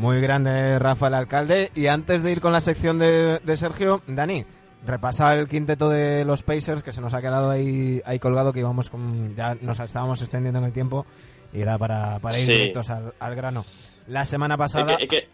[0.00, 1.70] Muy grande Rafa el alcalde.
[1.74, 4.46] Y antes de ir con la sección de, de Sergio, Dani,
[4.86, 8.60] repasa el quinteto de los Pacers que se nos ha quedado ahí, ahí colgado, que
[8.60, 11.04] íbamos con, ya nos estábamos extendiendo en el tiempo
[11.52, 12.52] y era para, para ir Sí.
[12.52, 13.64] directos al, al grano.
[14.06, 14.96] La semana Es pasada...
[14.96, 15.28] que, es que-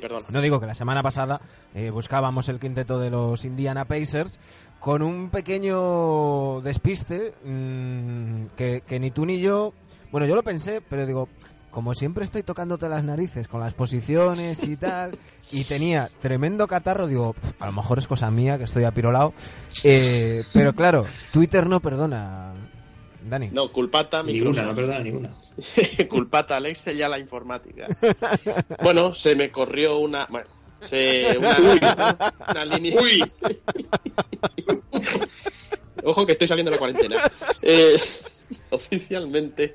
[0.00, 0.22] perdón.
[0.30, 1.40] No digo que la semana pasada
[1.74, 4.38] eh, buscábamos el quinteto de los Indiana Pacers
[4.80, 9.72] con un pequeño despiste mm, que, que ni tú ni yo.
[10.12, 11.28] Bueno, yo lo pensé, pero digo,
[11.74, 15.18] como siempre estoy tocándote las narices con las posiciones y tal,
[15.50, 19.34] y tenía tremendo catarro, digo, "Pf, a lo mejor es cosa mía que estoy apirolado.
[19.82, 22.54] Eh, pero claro, Twitter no perdona,
[23.28, 23.48] Dani.
[23.50, 24.66] No, culpata Microsoft.
[24.66, 25.30] no perdona ni una.
[26.08, 27.88] culpata al Excel y a la informática.
[28.80, 30.26] bueno, se me corrió una.
[30.30, 30.46] Bueno,
[30.80, 31.56] se, una,
[32.50, 32.94] una línea.
[33.02, 33.24] ¡Uy!
[36.04, 37.16] Ojo que estoy saliendo de la cuarentena.
[37.64, 37.98] Eh,
[38.70, 39.74] oficialmente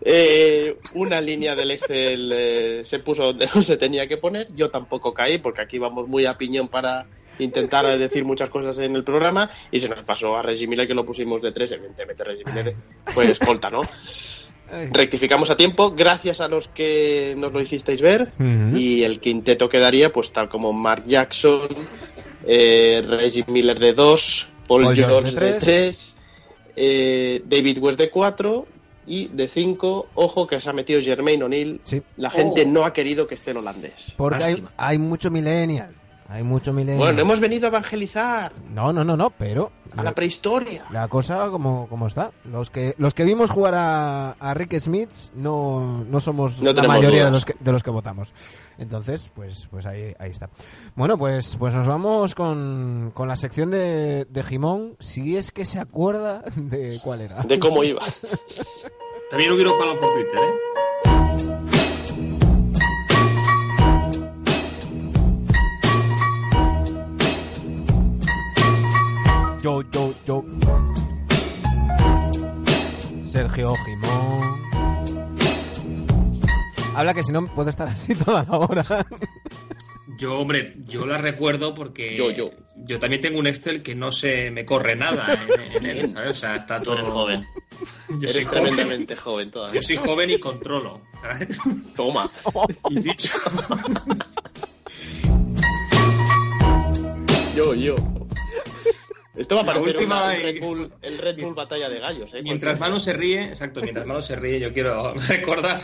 [0.00, 4.48] eh, una línea del Excel eh, se puso donde no se tenía que poner.
[4.54, 7.06] Yo tampoco caí porque aquí vamos muy a piñón para
[7.38, 10.94] intentar decir muchas cosas en el programa y se nos pasó a Reggie Miller que
[10.94, 11.72] lo pusimos de tres.
[11.72, 12.74] Evidentemente Reggie Miller
[13.06, 13.82] fue escolta, ¿no?
[14.90, 18.32] Rectificamos a tiempo, gracias a los que nos lo hicisteis ver.
[18.74, 21.68] Y el quinteto quedaría, pues tal como Mark Jackson,
[22.44, 26.15] eh, Reggie Miller de 2, Paul Jones de 3
[26.76, 28.66] eh, David West de 4
[29.06, 31.80] y de 5, ojo que se ha metido Jermaine O'Neill.
[32.16, 32.68] La gente oh.
[32.68, 34.14] no ha querido que esté el holandés.
[34.16, 35.94] Porque hay, hay, mucho millennial.
[36.28, 36.98] Hay mucho millennial.
[36.98, 40.84] Bueno, no hemos venido a evangelizar No, no, no, no, pero a la prehistoria.
[40.90, 42.32] la cosa como, como está.
[42.44, 46.82] Los que los que vimos jugar a, a Rick Smith no, no somos No la
[46.82, 48.34] mayoría de los, que, de los que votamos.
[48.76, 50.50] Entonces, pues pues ahí, ahí está.
[50.96, 55.64] Bueno, pues pues nos vamos con, con la sección de, de Jimón, si es que
[55.64, 57.42] se acuerda de cuál era.
[57.42, 58.02] De cómo iba.
[59.30, 60.54] También hubieron palo por Twitter, ¿eh?
[69.66, 70.44] Yo, yo, yo.
[73.28, 74.62] Sergio Jimón.
[76.94, 78.84] Habla que si no puedo estar así toda la hora.
[80.18, 82.50] Yo, hombre, yo la recuerdo porque Yo, yo.
[82.76, 86.30] yo también tengo un Excel que no se me corre nada en, en él, ¿sabes?
[86.30, 86.98] O sea, está todo...
[86.98, 87.46] eres joven.
[88.20, 89.80] Yo soy Eres joven, tremendamente joven todavía.
[89.80, 91.58] yo soy joven y controlo, ¿sabes?
[91.96, 92.24] Toma.
[92.90, 93.34] Y dicho...
[97.56, 97.94] Yo, yo.
[99.36, 101.98] Esto va a parecer última una- y- el, Red Bull, el Red Bull Batalla de
[102.00, 102.40] Gallos, ¿eh?
[102.42, 105.78] Mientras Manu se ríe, exacto, mientras Manu se ríe, yo quiero recordar...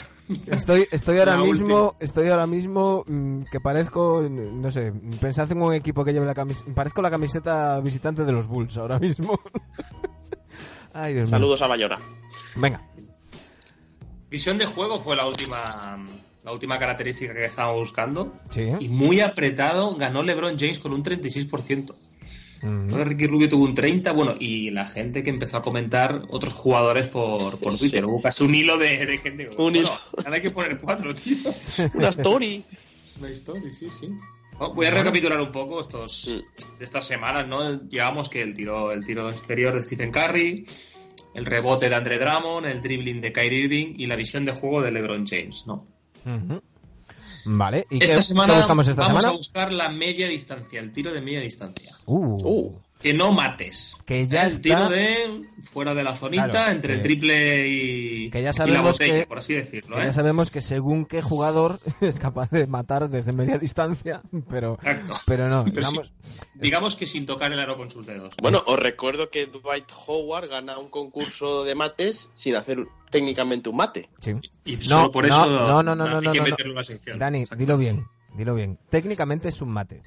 [0.46, 3.05] Estoy, estoy ahora mismo, estoy ahora mismo
[3.50, 7.80] que parezco, no sé, pensad en un equipo que lleve la camiseta, parezco la camiseta
[7.80, 9.38] visitante de los Bulls ahora mismo.
[10.94, 11.38] Ay, Dios mío.
[11.38, 11.98] Saludos a Bayona.
[12.57, 12.82] Venga.
[14.30, 16.03] Visión de juego fue la última
[16.44, 18.32] la última característica que estábamos buscando.
[18.50, 18.68] Sí.
[18.80, 21.94] Y muy apretado ganó LeBron James con un 36%.
[22.62, 27.06] Ricky Rubio tuvo un 30%, bueno, y la gente que empezó a comentar otros jugadores
[27.08, 27.78] por, por Sí.
[27.80, 28.04] Twitter.
[28.06, 29.48] Hubo casi un hilo de, de gente.
[29.50, 29.90] Un bueno, hilo.
[30.24, 31.36] ahora hay que poner cuatro, tío.
[31.94, 32.64] Una story.
[33.20, 34.08] Una historia, sí, sí.
[34.58, 36.26] Oh, Voy a recapitular un poco estos
[36.78, 37.88] de estas semanas, ¿no?
[37.88, 40.66] Llevamos que el tiro, el tiro exterior de Stephen Curry,
[41.34, 44.82] el rebote de Andre Drummond, el dribbling de Kyrie Irving y la visión de juego
[44.82, 45.86] de LeBron James, ¿no?
[46.24, 46.62] Ujú.
[47.47, 47.86] Vale.
[47.90, 49.34] ¿Y esta qué, semana qué buscamos esta vamos semana?
[49.34, 51.97] a buscar la media distancia, el tiro de media distancia.
[52.07, 52.80] Uh, Uh.
[53.03, 53.97] Que no mates.
[54.07, 57.66] Que ya el está- tiro de fuera de la zonita, Claro, entre que- el triple
[57.68, 59.97] y, que ya y la sabemos botella, que- por así decirlo.
[59.97, 60.07] que ¿eh?
[60.07, 65.14] ya sabemos que según qué jugador es capaz de matar desde media distancia, pero, Exacto.
[65.26, 65.64] pero no.
[65.64, 66.11] Pero sí, digamos-
[66.55, 68.34] digamos que sin tocar el aro con sus dedos.
[68.40, 73.76] Bueno, os recuerdo que Dwight Howard gana un concurso de mates sin hacer técnicamente un
[73.76, 74.10] mate.
[74.18, 74.32] sí.
[74.64, 76.50] Y No, solo por no, eso no, no, no, no, hay no, que no, no.
[76.50, 77.18] meterlo en la sección.
[77.20, 77.60] Dani, Exacto.
[77.64, 78.06] dilo bien,
[78.36, 78.78] dilo bien.
[78.90, 80.02] Técnicamente es un mate.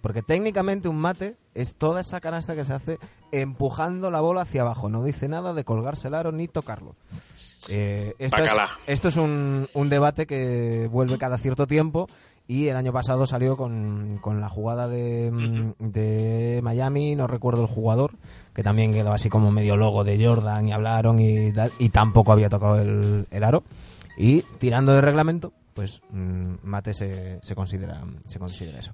[0.00, 2.98] Porque técnicamente un mate es toda esa canasta que se hace
[3.32, 4.88] empujando la bola hacia abajo.
[4.88, 6.94] No dice nada de colgarse el aro ni tocarlo.
[7.68, 8.50] Eh, esto, es,
[8.86, 12.06] esto es un, un debate que vuelve cada cierto tiempo
[12.48, 17.62] y el año pasado salió con, con la jugada de, mm, de Miami, no recuerdo
[17.62, 18.12] el jugador,
[18.54, 22.48] que también quedó así como medio logo de Jordan y hablaron y, y tampoco había
[22.48, 23.64] tocado el, el aro.
[24.16, 28.92] Y tirando de reglamento, pues mm, mate se, se considera se considera eso.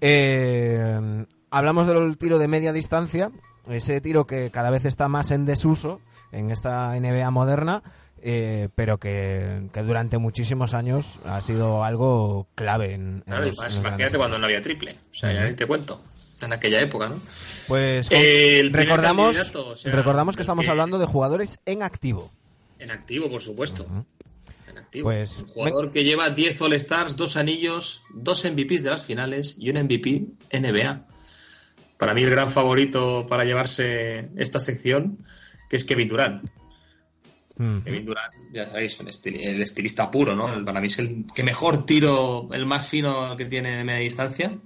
[0.00, 3.30] Eh, hablamos del tiro de media distancia,
[3.68, 7.82] ese tiro que cada vez está más en desuso en esta NBA moderna,
[8.22, 13.48] eh, pero que, que durante muchísimos años ha sido algo clave en, en Claro, y
[13.48, 14.92] los- más, en imagínate cuando no había triple.
[15.10, 16.00] O sea, ya ni te cuento.
[16.40, 17.20] En aquella época, ¿no?
[17.68, 22.32] Pues Eh, recordamos, candidato, o sea, recordamos que estamos que- hablando de jugadores en activo.
[22.80, 23.86] En activo, por supuesto.
[24.68, 25.04] En activo.
[25.04, 29.70] Pues, un jugador que lleva 10 All-Stars, 2 anillos, 2 MVPs de las finales y
[29.70, 31.06] un MVP NBA.
[31.96, 35.18] Para mí el gran favorito para llevarse esta sección,
[35.70, 36.44] que es Kevin Durant.
[37.58, 37.78] Mm.
[37.84, 40.52] Kevin Durant, ya sabéis, un estil- el estilista puro, ¿no?
[40.52, 44.00] El- Para mí es el que mejor tiro, el más fino que tiene de media
[44.00, 44.56] distancia.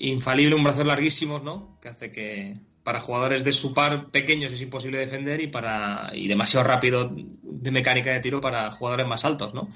[0.00, 1.78] Infalible, un brazos larguísimos, ¿no?
[1.80, 6.26] Que hace que para jugadores de su par pequeños es imposible defender y para y
[6.28, 9.68] demasiado rápido de mecánica de tiro para jugadores más altos, ¿no?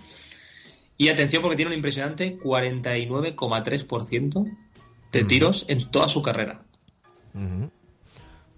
[0.98, 4.44] Y atención porque tiene un impresionante 49,3%
[5.12, 6.62] de tiros en toda su carrera.
[7.34, 7.70] Ujú.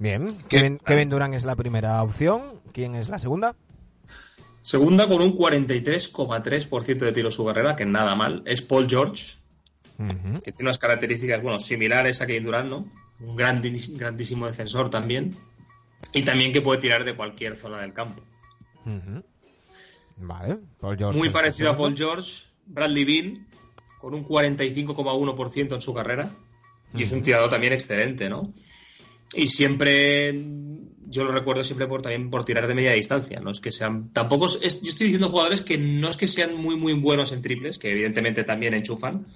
[0.01, 0.79] Bien, Kevin.
[0.85, 2.61] Kevin Durant es la primera opción.
[2.73, 3.55] ¿Quién es la segunda?
[4.63, 9.35] Segunda con un 43,3% de tiro su carrera, que nada mal, es Paul George,
[10.43, 12.89] que tiene unas características bueno, similares a Kevin Durant, ¿no?
[13.21, 15.37] Un grandis- grandísimo defensor también.
[16.15, 18.23] Y también que puede tirar de cualquier zona del campo.
[20.17, 21.95] Vale, Paul George Muy parecido a Paul.
[21.97, 23.47] George, Bradley Beal,
[23.99, 26.31] con un 45,1% en su carrera.
[26.95, 28.53] Y es un tirador también excelente, ¿no?
[29.35, 30.35] Y siempre,
[31.09, 33.41] yo lo recuerdo siempre por también por tirar de media distancia.
[33.41, 36.55] No es que sean, tampoco es- yo estoy diciendo jugadores que no es que sean
[36.57, 39.27] muy muy buenos en triples, que evidentemente también enchufan,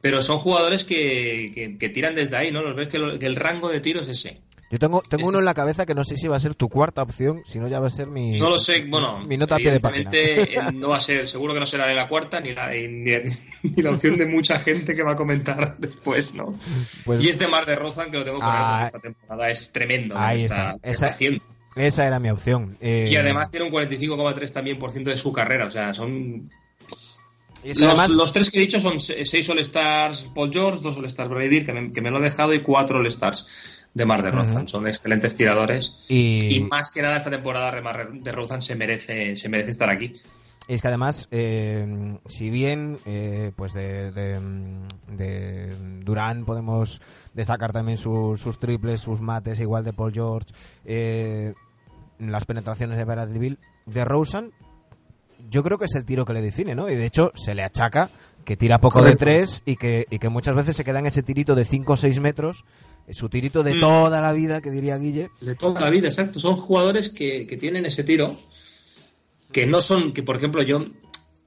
[0.00, 2.62] pero son jugadores que, que- que tiran desde ahí, ¿no?
[2.62, 4.40] Los ves que, que el rango de tiro es ese.
[4.72, 6.70] Yo tengo, tengo uno en la cabeza que no sé si va a ser tu
[6.70, 8.38] cuarta opción, si no ya va a ser mi...
[8.38, 10.08] No lo sé, bueno, mi nota a pie de página.
[10.14, 12.78] eh, no va a ser, seguro que no será ni la cuarta ni la, ni,
[13.62, 16.54] ni la opción de mucha gente que va a comentar después, ¿no?
[17.04, 19.72] Pues- y este Mar de Rozan que lo tengo que Ah, porque esta temporada es
[19.72, 20.14] tremendo.
[20.14, 20.76] lo ahí que está.
[20.82, 21.44] Esa- haciendo.
[21.76, 22.78] Esa era mi opción.
[22.80, 26.50] Eh, Y además tiene un 45,3 también por ciento de su carrera, o sea, son
[27.64, 31.30] los, además- los tres que he dicho son se- seis All-Stars Paul George, dos All-Stars
[31.30, 34.68] Beal, que me, que me lo he dejado, y cuatro All-Stars de Mar de Rozan.
[34.68, 35.96] Son excelentes tiradores.
[36.08, 39.70] y- Y más que nada esta temporada de Mar de Rozan se merece, se merece
[39.70, 40.14] estar aquí.
[40.68, 44.38] Es que además, eh, si bien eh, pues de, de,
[45.08, 45.74] de
[46.04, 47.00] Durán podemos
[47.34, 51.52] destacar también sus, sus triples, sus mates, igual de Paul George, eh,
[52.20, 54.52] las penetraciones de Bradley Beal, de Rosen,
[55.50, 56.88] yo creo que es el tiro que le define, ¿no?
[56.88, 58.08] Y de hecho se le achaca
[58.44, 59.24] que tira poco Correcto.
[59.24, 61.92] de tres y que, y que muchas veces se queda en ese tirito de 5
[61.92, 62.64] o 6 metros,
[63.10, 63.80] su tirito de Mm.
[63.80, 65.30] toda la vida, que diría Guille.
[65.40, 66.38] De toda la vida, exacto.
[66.40, 68.34] Son jugadores que, que tienen ese tiro,
[69.52, 70.84] que no son, que por ejemplo yo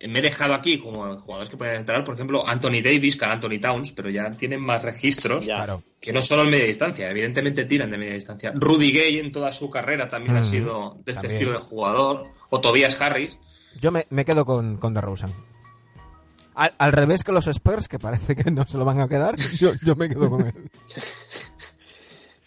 [0.07, 3.59] me he dejado aquí como jugadores que pueden entrar, por ejemplo, Anthony Davis, que Anthony
[3.61, 5.55] Towns, pero ya tienen más registros Ya.
[5.55, 5.81] Claro.
[5.99, 8.51] que no solo en media distancia, evidentemente tiran de media distancia.
[8.53, 11.33] Rudy Gay en toda su carrera también ha Mm, sido de este también.
[11.33, 13.37] estilo de jugador, o Tobias Harris.
[13.81, 15.33] Yo me, me quedo con, con DeRozan.
[16.55, 19.35] Al, al revés que los Spurs, que parece que no se lo van a quedar,
[19.59, 20.53] yo, yo me quedo con él.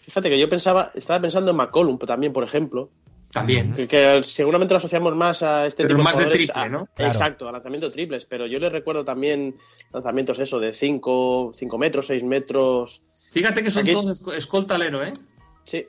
[0.05, 2.89] Fíjate que yo pensaba, estaba pensando en McCollum también, por ejemplo,
[3.31, 3.73] También.
[3.73, 6.69] que, que seguramente lo asociamos más a este Pero tipo más de jugadores, triple, a-
[6.69, 6.87] ¿no?
[6.95, 7.11] Claro.
[7.11, 9.55] Exacto, a lanzamiento triples, pero yo le recuerdo también
[9.93, 13.03] lanzamientos eso de 5 metros, 6 metros.
[13.31, 15.13] Fíjate que son Aquí- todos esco- escoltalero, ¿eh?
[15.65, 15.85] Sí.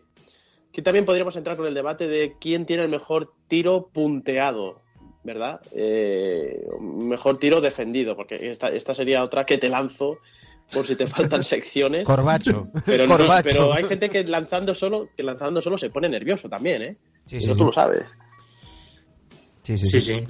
[0.68, 4.83] Aquí también podríamos entrar con el debate de quién tiene el mejor tiro punteado,
[5.23, 5.61] ¿verdad?
[5.73, 10.18] Eh, mejor tiro defendido, porque esta, esta sería otra que te lanzo
[10.73, 12.05] por si te faltan secciones.
[12.05, 12.68] Corbacho.
[12.87, 13.49] Pero, no- Corbacho.
[13.49, 16.97] pero hay gente que lanzando solo, que lanzando solo se pone nervioso también, ¿eh?
[17.27, 17.64] Sí, Eso sí, tú sí.
[17.64, 18.05] lo sabes.
[19.62, 20.14] Sí, sí, Sí, sí.
[20.14, 20.25] sí.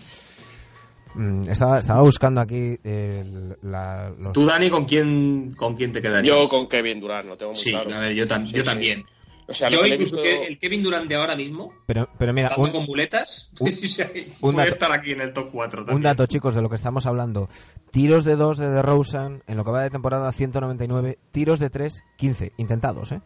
[1.15, 6.03] mm, estaba, estaba buscando aquí el- la- los- Tú, Dani, ¿con quién, con quién te
[6.03, 6.37] quedarías?
[6.37, 7.95] Yo con Kevin Durant, lo tengo muy Sí, claro.
[7.95, 8.65] a ver, yo, tam- Sí, yo sí.
[8.65, 9.05] también.
[9.51, 12.49] O sea, yo incluso visto- que el Kevin Durant de ahora mismo, Pero, pero mira,
[12.49, 13.69] estando un, con muletas, un-
[14.41, 15.97] puede dato- estar aquí en el top 4 también.
[15.97, 17.49] un dato, chicos, de lo que estamos hablando.
[17.91, 22.03] Tiros de 2 de DeRozan en lo que va de temporada 199, tiros de 3,
[22.17, 23.21] 15 intentados, ¿eh?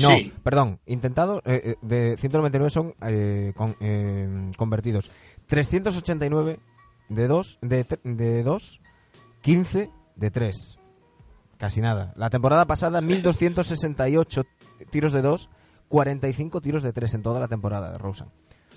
[0.00, 5.10] No, Sí, perdón, intentados eh, eh, de 199 son eh, con- eh, convertidos.
[5.46, 6.58] 389
[7.10, 8.80] de 2, de, de 2,
[9.42, 10.78] 15 de 3.
[11.58, 12.12] Casi nada.
[12.16, 14.44] La temporada pasada 1268
[14.90, 15.48] tiros de 2,
[15.88, 18.26] 45 tiros de 3 en toda la temporada de Rosen.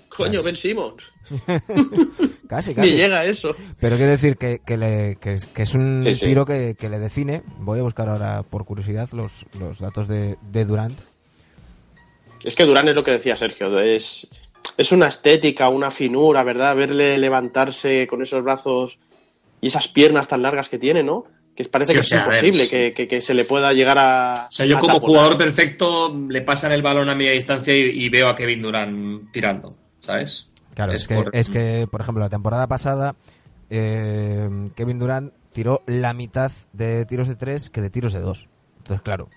[0.08, 1.02] Coño, Ben Simmons.
[2.48, 2.96] Casi, Ni casi.
[2.96, 3.48] llega a eso.
[3.78, 6.24] Pero quiero decir que, que, le- que es, que es un Sí, sí.
[6.26, 7.42] tiro que, que le define.
[7.58, 10.98] Voy a buscar ahora por curiosidad los, los datos de, de Durant.
[12.42, 14.26] Es que Durán es lo que decía Sergio, es,
[14.78, 16.74] es una estética, una finura, ¿verdad?
[16.74, 18.98] Verle levantarse con esos brazos
[19.60, 21.26] y esas piernas tan largas que tiene, ¿no?
[21.58, 23.72] Que parece Sí, que o es sea, ver, imposible que, que- que se le pueda
[23.72, 24.32] llegar a.
[24.32, 25.08] O sea, yo como taponar.
[25.08, 29.32] jugador perfecto le pasan el balón a media distancia y, y veo a Kevin Durant
[29.32, 30.52] tirando, ¿sabes?
[30.76, 33.16] Claro, es, que, por- es que, por ejemplo, la temporada pasada
[33.70, 38.48] eh, Kevin Durant tiró la mitad de tiros de 3 que de tiros de 2.
[38.78, 39.28] Entonces, claro,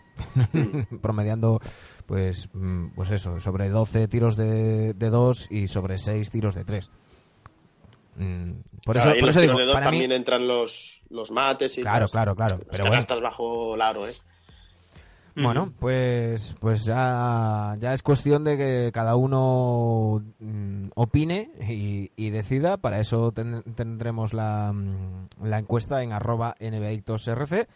[1.01, 1.59] promediando,
[2.05, 6.89] pues, mm, pues eso, sobre 12 tiros de 2 y sobre 6 tiros de 3.
[8.85, 11.31] Por eso, Claro, por los eso digo, de dos para mí- también entran los, los
[11.31, 12.91] mates y Claro, las- claro, claro, las pero bueno.
[12.93, 14.13] canastas bajo el aro, ¿eh?
[15.33, 22.29] Bueno, pues, pues ya, ya es cuestión de que cada uno mm, opine y, y
[22.31, 22.75] decida.
[22.75, 27.67] Para eso ten- tendremos la, mm, la encuesta en arroba NBAictosRC.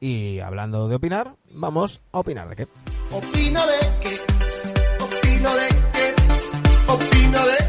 [0.00, 2.66] Y hablando de opinar, vamos a opinar de qué.
[3.10, 4.20] Opino de que,
[5.02, 7.65] opino de que, opino de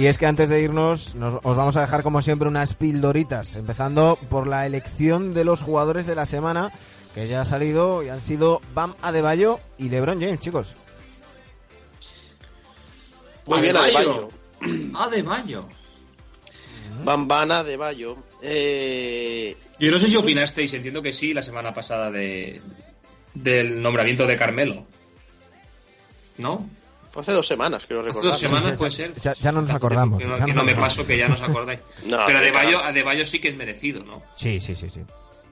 [0.00, 3.54] Y es que antes de irnos, nos, os vamos a dejar como siempre unas pildoritas,
[3.54, 6.72] empezando por la elección de los jugadores de la semana,
[7.14, 10.74] que ya ha salido y han sido Bam Adebayo y LeBron James, chicos.
[13.44, 14.30] Muy bien, Adebayo.
[14.62, 14.98] Adebayo.
[14.98, 15.68] Adebayo.
[17.04, 18.16] Bambana de Bayo.
[18.40, 22.62] Eh, Yo no sé si opinasteis, entiendo que sí, la semana pasada de
[23.34, 24.86] del nombramiento de Carmelo.
[26.38, 26.79] ¿No?
[27.10, 28.22] Fue hace dos semanas, Hace recordar.
[28.22, 29.14] dos semanas puede ser.
[29.16, 31.18] Ya- ya no nos acordamos, Que no, ya que no no nos me paso, que
[31.18, 31.80] ya no os acordáis.
[32.06, 32.82] No, Pero hombre, Adebayo.
[32.82, 34.22] Adebayo sí que es merecido, ¿no?
[34.36, 35.00] Sí, sí, sí, sí.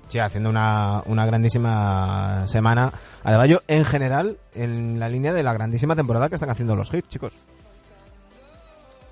[0.08, 2.90] Sí, haciendo una, una grandísima semana.
[3.24, 7.08] Adebayo, en general, en la línea de la grandísima temporada que están haciendo los hits,
[7.10, 7.34] chicos.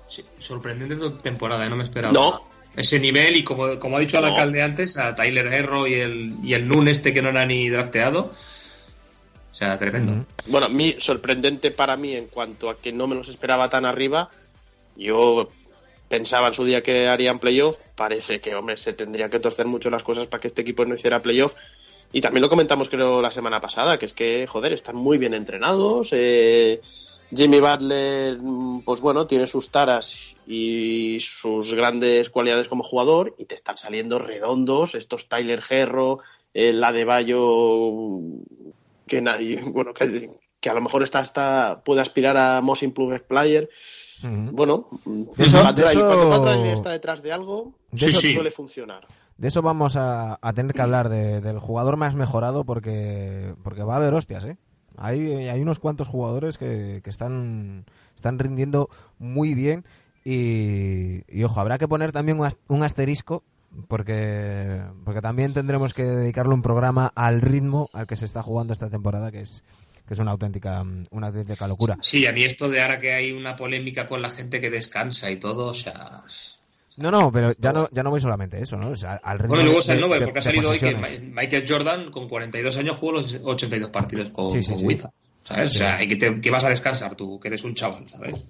[0.07, 1.69] Sí, sorprendente temporada, ¿eh?
[1.69, 2.13] no me esperaba.
[2.13, 2.41] No.
[2.75, 4.29] Ese nivel y como, como ha dicho el No.
[4.29, 7.69] alcalde antes, a Tyler Herro y el, y el Nun este que no era ni
[7.69, 8.31] drafteado.
[9.57, 10.23] O sea, tremendo.
[10.45, 14.29] Bueno, mi, sorprendente para mí en cuanto a que no me los esperaba tan arriba.
[14.95, 15.49] Yo
[16.07, 17.79] pensaba en su día que harían playoff.
[17.95, 20.93] Parece que, hombre, se tendrían que torcer mucho las cosas para que este equipo no
[20.93, 21.55] hiciera playoff.
[22.13, 25.33] Y también lo comentamos, creo, la semana pasada, que es que, joder, están muy bien
[25.33, 26.09] entrenados.
[26.11, 26.79] Eh,
[27.35, 33.45] Jimmy Butler, mm, pues bueno, tiene sus taras y sus grandes cualidades como jugador y
[33.45, 36.19] te están saliendo redondos estos Tyler Herro,
[36.53, 37.39] el Adebayo,
[39.07, 40.29] que nadie, bueno, que,
[40.59, 43.69] que a lo mejor está, está puede aspirar a Most Improved Player.
[44.23, 44.87] Bueno,
[45.37, 48.33] Eso- cuando está detrás de algo, De Sí, eso sí.
[48.33, 49.07] suele funcionar.
[49.37, 53.83] De eso vamos a, a tener que hablar, de- del jugador más mejorado, porque, porque
[53.83, 54.57] va a haber hostias, ¿eh?
[54.99, 57.85] Hay, hay unos cuantos jugadores que, que están,
[58.15, 58.89] están rindiendo
[59.19, 59.85] muy bien
[60.25, 63.43] y, y, ojo, habrá que poner también un asterisco
[63.87, 68.73] porque, porque también tendremos que dedicarle un programa al ritmo al que se está jugando
[68.73, 69.63] esta temporada, que es,
[70.07, 71.97] que es una auténtica, una auténtica locura.
[72.01, 75.29] Sí, a mí esto de ahora que hay una polémica con la gente que descansa
[75.31, 76.23] y todo, o sea...
[76.97, 78.89] No, no, pero ya no, ya no voy solamente eso, ¿no?
[78.89, 80.95] O sea, al ritmo Bueno, luego está el Nobel, de- porque ha salido hoy que
[80.95, 84.85] Michael Jordan con 42 años jugó los 82 partidos con, Sí, sí, con sí.
[84.85, 85.13] Wizards,
[85.43, 85.69] ¿sabes?
[85.69, 88.45] O sea, que, te- que vas a descansar tú, que eres un chaval, ¿sabes?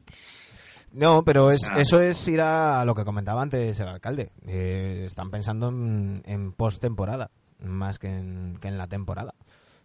[0.91, 4.31] No, pero es, sea- eso es ir a lo que comentaba antes el alcalde.
[4.45, 7.29] Eh, están pensando en, en post-temporada,
[7.59, 9.33] más que en, que en la temporada.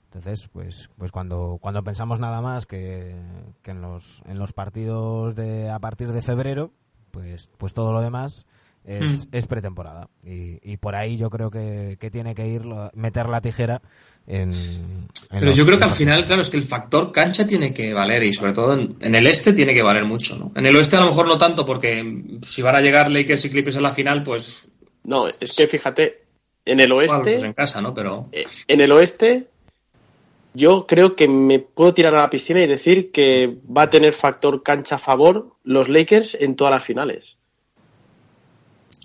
[0.05, 3.17] Entonces, pues, pues cuando, cuando pensamos nada más que,
[3.63, 6.71] que en, los, en los partidos de a partir de febrero,
[7.11, 8.47] pues, pues todo lo demás
[8.85, 9.29] es, Hmm.
[9.33, 10.09] es pretemporada.
[10.23, 12.63] Y, y por ahí yo creo que, que tiene que ir,
[12.95, 13.81] meter la tijera
[14.27, 14.51] en...
[14.53, 17.73] en Pero los- yo creo que al final, claro, es que el factor cancha tiene
[17.75, 20.53] que valer y sobre todo en, en el este tiene que valer mucho, ¿no?
[20.55, 23.51] En el oeste a lo mejor no tanto porque si van a llegar Lakers y
[23.51, 24.69] Clippers en la final, pues
[25.05, 26.23] No, es que fíjate,
[26.65, 27.93] en el bueno, oeste, pues en casa, ¿no?
[27.95, 29.47] Pero eh, en el oeste,
[30.55, 34.13] yo creo que me puedo tirar a la piscina y decir que va a tener
[34.13, 37.37] factor cancha a favor los Lakers en todas las finales.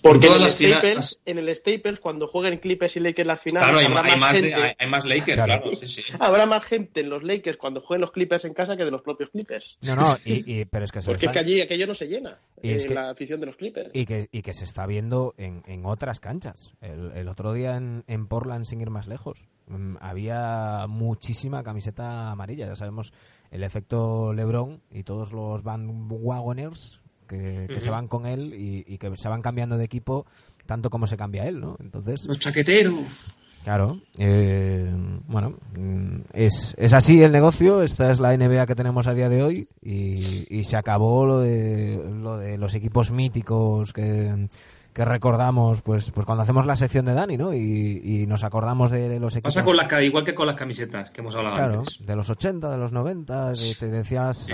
[0.01, 3.67] Porque en todas el, Staples, en el Staples, cuando jueguen Clippers y Lakers las finales,
[3.69, 5.61] Claro, hay, habrá, hay más más de- gente, hay- hay más Lakers, Claro.
[5.63, 5.77] claro.
[5.77, 6.03] sí, sí.
[6.19, 9.01] habrá más gente en los Lakers cuando jueguen los Clippers en casa que de los
[9.01, 9.77] propios Clippers.
[9.87, 12.07] No, no, y, y- pero es que se Porque es que allí aquello no se
[12.07, 13.89] llena, Y es eh, que- la afición de los Clippers.
[13.93, 16.73] y que, y que se está viendo en, en otras canchas.
[16.81, 22.31] El, el otro día en, en Portland, sin ir más lejos, mm, había muchísima camiseta
[22.31, 22.67] amarilla.
[22.67, 23.13] Ya sabemos
[23.51, 28.97] el efecto LeBron y todos los bandwagoners que, que se van con él y, y
[28.97, 30.25] que se van cambiando de equipo
[30.65, 31.77] tanto como se cambia él, ¿no?
[31.79, 33.35] Entonces, Los chaqueteros.
[33.63, 34.89] Claro, eh,
[35.27, 39.27] bueno, mm, es, es así el negocio, esta es la NBA que tenemos a día
[39.27, 44.47] de hoy y, y se acabó lo de, lo de los equipos míticos que,
[44.93, 47.53] que recordamos pues, pues cuando hacemos la sección de Dani, ¿no?
[47.53, 49.53] Y, y nos acordamos de los equipos...
[49.53, 52.05] Pasa con la, ca- igual que con las camisetas que hemos hablado Claro, antes.
[52.05, 54.53] de los 80, de los 90, de- te decías Sí, sí.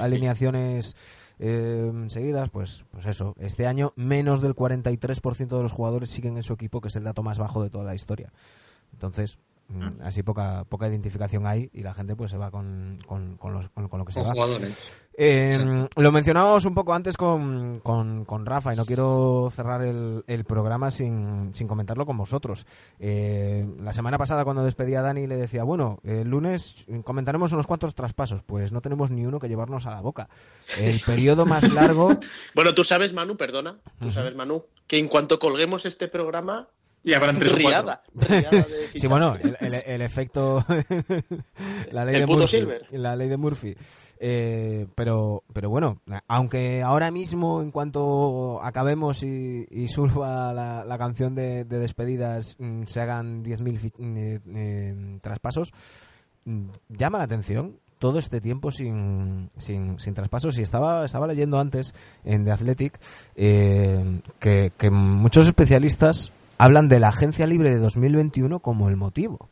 [1.40, 3.36] Eh, seguidas, pues, pues eso.
[3.40, 7.04] Este año menos del 43% de los jugadores siguen en su equipo, que es el
[7.04, 8.32] dato más bajo de toda la historia.
[8.94, 9.38] Entonces,
[9.70, 13.54] mm, así poca poca identificación hay y la gente pues se va con, con, con
[13.54, 14.94] los- con- con lo que se Con jugadores.
[15.16, 20.24] Eh, lo mencionábamos un poco antes con, con, con Rafa y no quiero cerrar el,
[20.28, 22.66] el programa sin, sin comentarlo con vosotros.
[22.99, 27.68] Eh, la semana pasada cuando despedía a Dani le decía, bueno, el lunes comentaremos unos
[27.68, 28.41] cuantos traspasos.
[28.43, 30.30] Pues no tenemos ni uno que llevarnos a la boca.
[30.80, 32.09] El periodo más largo...
[32.55, 36.68] Bueno, tú sabes, Manu, perdona, tú sabes, Manu, que en cuanto colguemos este programa,
[37.03, 37.70] Y habrán tres o cuatro.
[37.70, 40.64] riada, de Sí, bueno, el, el- el efecto...
[41.91, 42.88] la, ley El de puto Murphy, Silver.
[42.91, 43.76] la ley de Murphy.
[44.26, 45.97] Eh, pero, pero bueno,
[46.30, 52.55] aunque ahora mismo, en cuanto acabemos y, y surba la, la canción de, de despedidas,
[52.57, 55.74] mm, se hagan 10.000 fi- eh, eh, traspasos,
[56.45, 60.57] mm, llama la atención todo este tiempo sin, sin, sin traspasos.
[60.57, 61.93] Y estaba, estaba leyendo antes
[62.24, 62.99] en The Athletic
[63.36, 69.49] eh, que, que muchos especialistas hablan de la agencia libre de 2021 como el motivo.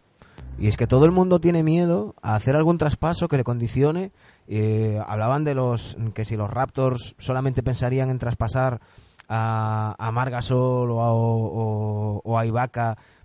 [0.60, 4.12] Y es que todo el mundo tiene miedo a hacer algún traspaso que le condicione.
[4.54, 8.82] Eh, hablaban de los que si los Raptors solamente pensarían en traspasar
[9.30, 12.22] a, a Margasol o a, o-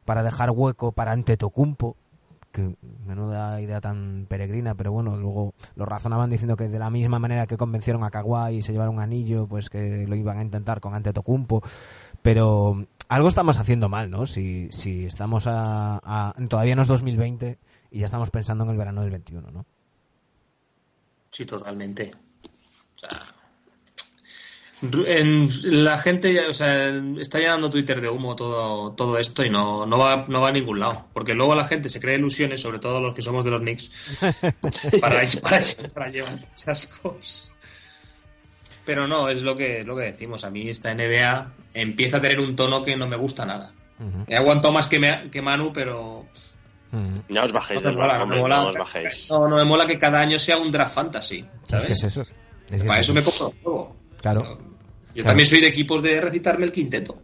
[0.05, 1.97] para dejar hueco para Antetokounmpo
[2.53, 7.19] que menuda idea tan peregrina, pero bueno, luego lo razonaban diciendo que de la misma
[7.19, 10.43] manera que convencieron a Kawhi y se llevaron un anillo, pues que lo iban a
[10.43, 11.61] intentar con Antetokounmpo,
[12.23, 14.27] pero algo estamos haciendo mal, ¿no?
[14.27, 17.59] Si, si estamos a- todavía no es 2020
[17.91, 19.67] y ya estamos pensando en el verano del 21, ¿no?
[21.37, 22.13] Sí, totalmente.
[22.97, 23.11] O sea,
[25.07, 26.89] en- la gente ya, o sea,
[27.21, 30.53] está llenando Twitter de humo todo, todo esto y no, no, va, no va a
[30.53, 31.09] ningún lado.
[31.13, 33.91] Porque luego la gente se crea ilusiones, sobre todo los que somos de los Knicks,
[35.01, 35.61] para, para,
[35.95, 37.53] para llevar chascos.
[38.87, 40.45] Pero no, es lo que, lo que decimos.
[40.45, 43.75] A mí esta NBA empieza a tener un tono que no me gusta nada.
[43.99, 46.27] Ujú, He aguantado más que, me- que Manu, pero
[46.93, 47.23] ujú.
[47.29, 48.57] No os bajéis no me del mola, barco, no me hombre, mola.
[48.65, 49.27] no os bajéis.
[49.31, 51.39] No, no me mola que cada año sea un draft fantasy.
[51.65, 51.87] Es ¿sabes?
[51.87, 52.23] que es eso.
[52.71, 53.97] Es que Para es eso me compro el juego.
[54.21, 54.57] Claro, Yo
[55.23, 55.27] Claro.
[55.29, 57.19] también soy de equipos de recitarme el quinteto.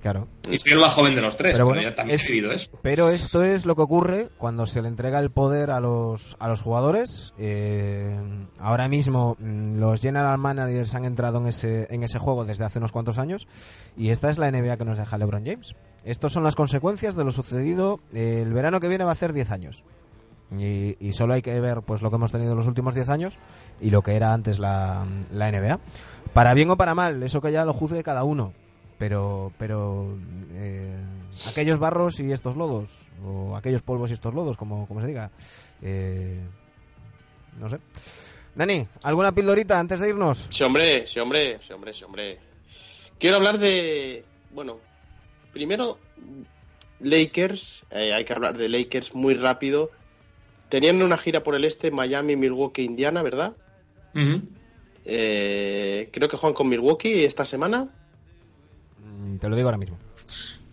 [0.00, 0.28] claro.
[0.48, 2.32] Y soy el más joven de los tres, Pero pero, bueno, yo también es- he
[2.32, 2.70] vivido eso.
[2.82, 6.46] Pero esto es lo que ocurre cuando se le entrega el poder a los, a
[6.48, 7.34] los jugadores.
[7.36, 8.16] Eh,
[8.60, 12.78] ahora mismo mm, los general managers han entrado en ese, en ese juego desde hace
[12.78, 13.48] unos cuantos años
[13.96, 15.74] y esta es la NBA que nos deja LeBron James.
[16.06, 17.98] Estas son las consecuencias de lo sucedido.
[18.14, 19.82] el verano que viene va a hacer 10 años.
[20.56, 23.08] Y, y solo hay que ver pues lo que hemos tenido en los últimos 10
[23.08, 23.38] años
[23.80, 25.80] y lo que era antes la, la NBA.
[26.32, 28.54] Para bien o para mal, eso que ya lo juzgue cada uno.
[28.98, 30.16] Pero, pero
[30.54, 30.96] eh,
[31.48, 32.88] aquellos barros y estos lodos,
[33.26, 35.32] o aquellos polvos y estos lodos, como, como se diga.
[35.82, 36.40] Eh,
[37.58, 37.78] no sé.
[38.54, 40.48] Dani, ¿alguna pildorita antes de irnos?
[40.50, 42.38] Sí, hombre, sí, hombre, sí, hombre, sí, hombre.
[43.18, 44.24] Quiero hablar de.
[44.52, 44.78] Bueno,
[45.56, 45.98] primero,
[47.00, 47.82] Lakers.
[47.90, 49.90] eh, hay que hablar de Lakers muy rápido.
[50.68, 53.56] Tenían una gira por el este, Miami, Milwaukee, Indiana, ¿verdad?
[55.06, 57.88] Eh, creo que juegan con Milwaukee esta semana.
[59.02, 59.98] Mm, Te lo digo ahora mismo.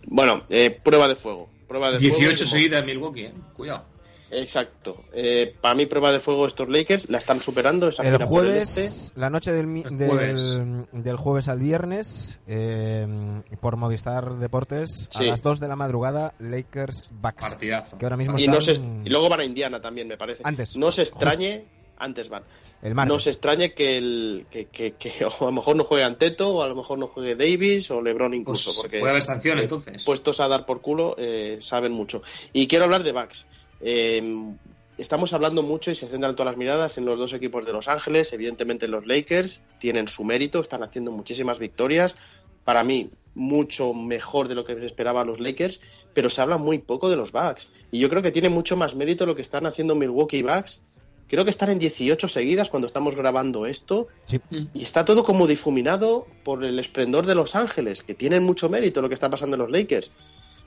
[0.06, 1.48] Bueno, eh, prueba de fuego.
[1.66, 2.50] Prueba de 18 fuego.
[2.50, 3.34] seguidas en Milwaukee, eh.
[3.54, 3.86] Cuidado.
[4.40, 5.04] Exacto.
[5.12, 7.88] Eh, para mí, prueba de fuego estos Lakers la están superando.
[7.88, 8.26] Esa El el este.
[8.26, 10.60] jueves, la noche del, del, jueves.
[10.92, 13.06] del jueves al viernes, eh,
[13.60, 15.24] por Movistar Deportes, Sí.
[15.24, 17.40] a las 2 de la madrugada, Lakers Bucks.
[17.40, 17.98] Partidazo.
[17.98, 18.74] Que ahora mismo Y, no se-
[19.04, 20.42] y luego van a Indiana también, me parece.
[20.44, 20.76] Antes.
[20.76, 21.64] No se extrañe,
[21.98, 22.42] antes van.
[22.82, 22.94] el.
[22.94, 26.54] No se extrañe que, el, que, que, que o a lo mejor no juegue Anteto,
[26.56, 28.70] o a lo mejor no juegue Davis, o LeBron incluso.
[28.70, 30.04] Pues porque puede haber sanción eh, entonces.
[30.04, 32.22] Puestos a dar por culo, eh, saben mucho.
[32.52, 33.46] Y quiero hablar de Bucks.
[33.80, 34.54] Eh,
[34.98, 37.88] estamos hablando mucho y se centran todas las miradas en los dos equipos de Los
[37.88, 38.32] Ángeles.
[38.32, 42.14] Evidentemente los Lakers tienen su mérito, están haciendo muchísimas victorias.
[42.64, 45.80] para mí, mucho mejor de lo que se esperaba a los Lakers,
[46.12, 47.68] pero se habla muy poco de los Bucks.
[47.90, 50.80] Y yo creo que tiene mucho más mérito lo que están haciendo Milwaukee Bucks.
[51.26, 54.08] Creo que están en 18 seguidas cuando estamos grabando esto.
[54.26, 54.40] Sí.
[54.72, 59.02] Y está todo como difuminado por el esplendor de Los Ángeles, que tienen mucho mérito
[59.02, 60.10] lo que está pasando en los Lakers.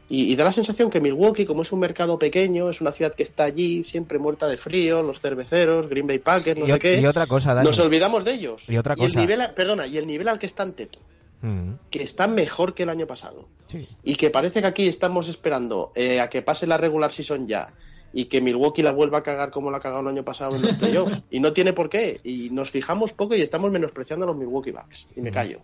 [0.09, 3.13] Y, y da la sensación que Milwaukee, como es un mercado pequeño, es una ciudad
[3.13, 6.79] que está allí, siempre muerta de frío, los cerveceros, Green Bay Packers, no y, sé
[6.79, 7.01] qué.
[7.01, 7.67] y otra cosa, Dani.
[7.67, 8.69] Nos olvidamos de ellos.
[8.69, 9.19] Y otra el cosa.
[9.19, 10.99] nivel, a- perdona, y el nivel al que están Teto,
[11.41, 13.47] Mm, que está mejor que el año pasado.
[13.67, 13.88] sí.
[14.03, 17.73] Y que parece que aquí estamos esperando eh, a que pase la regular season ya
[18.18, 20.64] y que Milwaukee la vuelva a cagar como la ha cagado el año pasado en
[20.64, 21.23] los playoffs.
[21.30, 22.19] y no tiene por qué.
[22.23, 25.06] Y nos fijamos poco y estamos menospreciando a los Milwaukee Bucks.
[25.15, 25.60] Y me callo.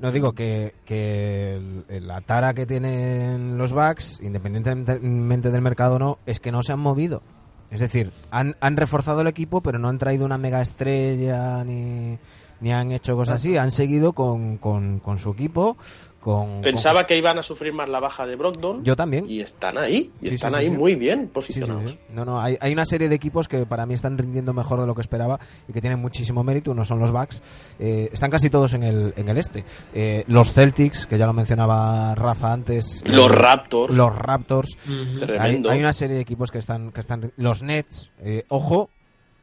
[0.00, 1.60] No digo que, que
[2.00, 6.72] la tara que tienen los Bucks, independientemente del mercado o no, es que no se
[6.72, 7.22] han movido.
[7.70, 12.18] Es decir, han, han reforzado el equipo, pero no han traído una mega estrella ni,
[12.60, 13.56] ni han hecho cosas así.
[13.56, 15.76] Han seguido con, con, con su equipo.
[16.22, 18.84] Con, Pensaba que iban a sufrir más la baja de Brogdon.
[18.84, 19.28] Yo también.
[19.28, 20.12] Y están ahí.
[20.22, 20.76] Y Sí, están sí, sí, ahí sí.
[20.76, 21.90] muy bien Sí, sí, posicionados.
[21.90, 21.98] sí.
[22.14, 24.86] No, no, hay, hay una serie de equipos que para mí están rindiendo mejor de
[24.86, 26.70] lo que esperaba y que tienen muchísimo mérito.
[26.70, 27.42] Uno son los Bucks.
[27.80, 29.64] Eh, están casi todos en el, en el este.
[29.94, 33.02] Eh, los Celtics, que ya lo mencionaba Rafa antes.
[33.04, 33.92] Los eh, Raptors.
[33.92, 34.68] Los Raptors.
[34.88, 35.70] Hay, Tremendo.
[35.70, 38.90] hay una serie de equipos que están, que están los Nets, eh, ojo,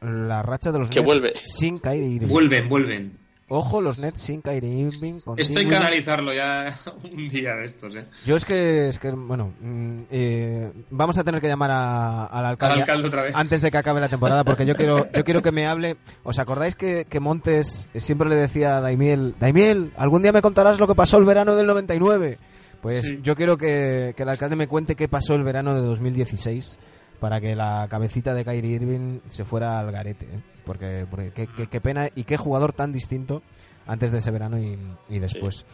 [0.00, 1.32] la racha de los Que Nets vuelve.
[1.44, 2.28] sin Kyrie Irving.
[2.28, 3.18] Vuelven, vuelven.
[3.52, 5.20] Ojo, los Nets sin Kyrie Irving.
[5.20, 5.76] con Esto hay que Dinwiddie.
[5.76, 6.68] analizarlo ya
[7.12, 8.04] un día de estos, ¿eh?
[8.24, 12.46] Yo es que, es que bueno, mm, eh, vamos a tener que llamar a- al
[12.46, 13.34] alcalde, Al alcalde otra vez.
[13.34, 15.96] antes de que acabe la temporada, porque yo quiero, yo quiero que me hable.
[16.22, 20.78] ¿Os acordáis que, que Montes siempre le decía a Daimiel, Daimiel, algún día me contarás
[20.78, 22.38] lo que pasó el verano del 99?
[22.80, 23.18] Pues Sí.
[23.22, 26.78] yo quiero que, que el alcalde me cuente qué pasó el verano de 2016
[27.18, 30.40] para que la cabecita de Kyrie Irving se fuera al garete, ¿eh?
[30.64, 33.42] Porque, porque qué, qué- qué pena y qué jugador tan distinto
[33.86, 34.78] antes de ese verano y,
[35.08, 35.64] y después.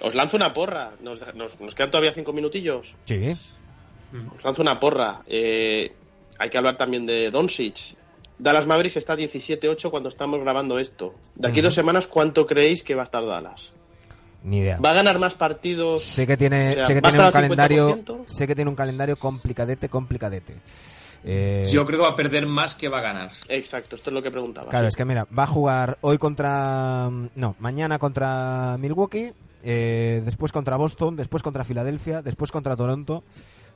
[0.00, 0.92] Os lanzo una porra.
[1.00, 2.94] Nos, nos- nos quedan todavía cinco minutillos.
[3.04, 3.32] Sí.
[4.36, 5.22] Os lanzo una porra.
[5.26, 5.92] Eh,
[6.38, 7.96] hay que hablar también de Doncic.
[8.38, 11.14] Dallas Mavericks está 17-8 cuando estamos grabando esto.
[11.36, 11.66] De aquí Ujú.
[11.66, 13.72] dos semanas, ¿cuánto creéis que va a estar Dallas?
[14.42, 14.78] Ni idea.
[14.78, 16.02] ¿Va a ganar más partidos?
[16.02, 18.24] Sé que tiene, O sea, sé que ¿va a tiene un calendario, 50%?
[18.26, 20.56] sé que tiene un calendario complicadete, complicadete.
[21.24, 23.30] Eh, Yo creo que va a perder más que va a ganar.
[23.48, 24.68] Exacto, esto es lo que preguntaba.
[24.68, 24.88] claro, sí.
[24.88, 29.32] es que mira, va a jugar hoy contra, no, mañana contra Milwaukee,
[29.62, 33.24] eh, después contra Boston, después contra Filadelfia, después contra Toronto,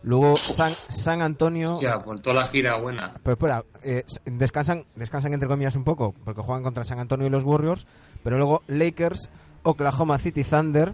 [0.02, 1.72] luego San, San Antonio.
[1.72, 3.14] Hostia, por toda la gira buena.
[3.22, 7.30] Pero espera, eh, descansan, descansan entre comillas un poco, porque juegan contra San Antonio y
[7.30, 7.86] los Warriors,
[8.22, 9.30] pero luego Lakers,
[9.62, 10.92] Oklahoma City Thunder,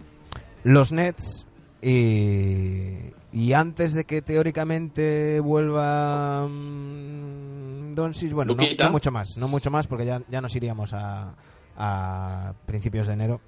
[0.63, 1.45] los Nets
[1.81, 9.69] y, y antes de que teóricamente vuelva mm, Doncic, bueno, no, mucho más, no mucho
[9.69, 11.33] más porque ya, ya nos iríamos a,
[11.75, 13.41] a principios de enero.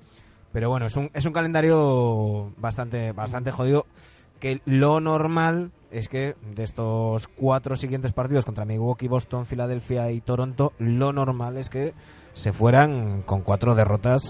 [0.52, 3.86] Pero bueno, es un, es un calendario bastante, bastante jodido.
[4.42, 10.20] Que lo normal es que de estos cuatro siguientes partidos contra Milwaukee, Boston, Filadelfia y
[10.20, 11.94] Toronto, lo normal es que
[12.34, 14.22] se fueran con cuatro derrotas.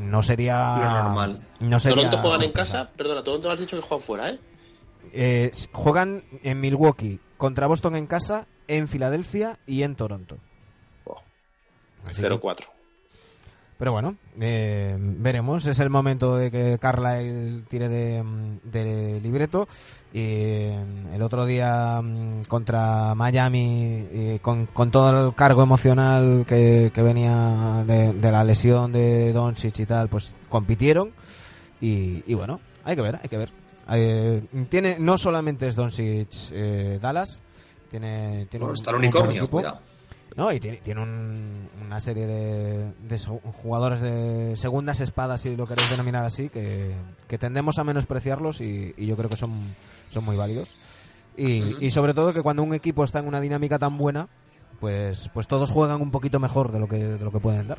[0.00, 0.76] No sería.
[0.78, 1.40] Normal.
[1.60, 2.90] No sería ¿Toronto juegan en casa?
[2.96, 4.40] Perdona, Toronto has dicho que juegan fuera, ¿eh?
[5.12, 10.38] Eh, juegan en Milwaukee, contra Boston en casa, en Filadelfia y en Toronto.
[11.04, 11.20] Oh,
[12.04, 12.66] Así que- 0-4.
[13.78, 15.66] Pero bueno, eh, veremos.
[15.66, 19.68] Es el momento de que Carlisle tire de, mm, de libreto.
[20.14, 26.90] Y eh, el otro día mm, contra Miami, con, con todo el cargo emocional que,
[26.94, 31.12] que venía de, de la lesión de Doncic y tal, pues compitieron.
[31.78, 33.52] Y, y bueno, hay que ver, hay que ver.
[33.90, 37.42] Eh, tiene No solamente es Doncic eh, Dallas,
[37.90, 39.80] tiene, tiene Bueno, un- está el unicornio, cuidado.
[40.34, 45.66] No, y tiene, tiene un- una serie de, de jugadores de segundas espadas, si lo
[45.66, 46.94] queréis denominar así, que,
[47.26, 49.52] que tendemos a menospreciarlos y, y yo creo que son,
[50.10, 50.76] son muy válidos.
[51.38, 54.28] Y, sobre todo que cuando un equipo está en una dinámica tan buena,
[54.80, 57.78] pues, pues todos juegan un poquito mejor de lo que, de lo que pueden dar.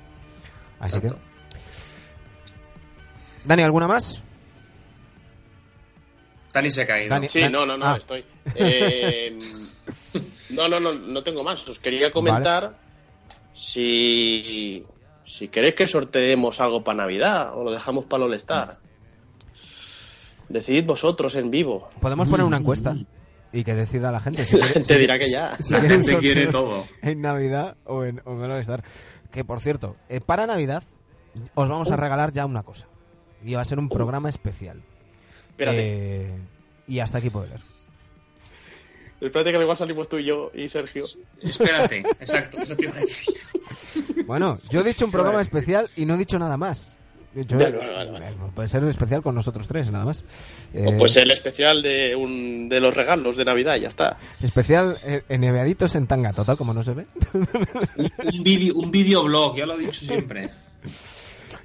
[0.80, 1.18] Así Exacto.
[1.18, 3.48] que...
[3.48, 4.22] Dani, ¿alguna más?
[6.58, 7.10] Dani se ha caído.
[7.16, 7.98] Dani- Sí, no, no, no, Ah.
[7.98, 8.24] estoy.
[8.56, 9.38] Eh,
[10.52, 11.68] no, no, no, no tengo más.
[11.68, 12.78] Os quería comentar
[13.54, 14.84] si,
[15.26, 18.76] si queréis que sorteemos algo para Navidad o lo dejamos para el All-Star.
[20.50, 21.90] Decidid vosotros en vivo.
[22.00, 22.96] Podemos poner una encuesta
[23.52, 24.46] y que decida la gente.
[24.46, 25.58] Si La quiere- gente si- dirá que ya.
[25.58, 26.86] si La gente quiere todo.
[27.02, 28.84] En Navidad o en, o en el All-Star.
[29.32, 30.84] Que por cierto, eh, para Navidad
[31.54, 32.88] os vamos a regalar ya una cosa.
[33.44, 34.84] Y va a ser un programa especial.
[35.58, 36.32] Espérate, Eh,
[36.88, 37.60] y hasta aquí puedo leer.
[39.20, 41.04] espérate que igual salimos tú y yo y Sergio.
[41.42, 43.34] Espérate, exacto, eso te iba a decir.
[44.28, 46.96] Bueno, yo he dicho un programa especial y no he dicho nada más.
[47.36, 48.28] Yo- Vale, vale, vale.
[48.30, 50.24] eh, Puede ser especial con nosotros tres, nada más.
[50.74, 54.18] O Eh, pues el especial de, un, de los regalos de Navidad, ya está.
[54.42, 57.06] Especial eh, en Neveaditos en tanga, total, como no se ve.
[57.34, 60.50] Un, un vídeo un videoblog, ya lo he dicho siempre.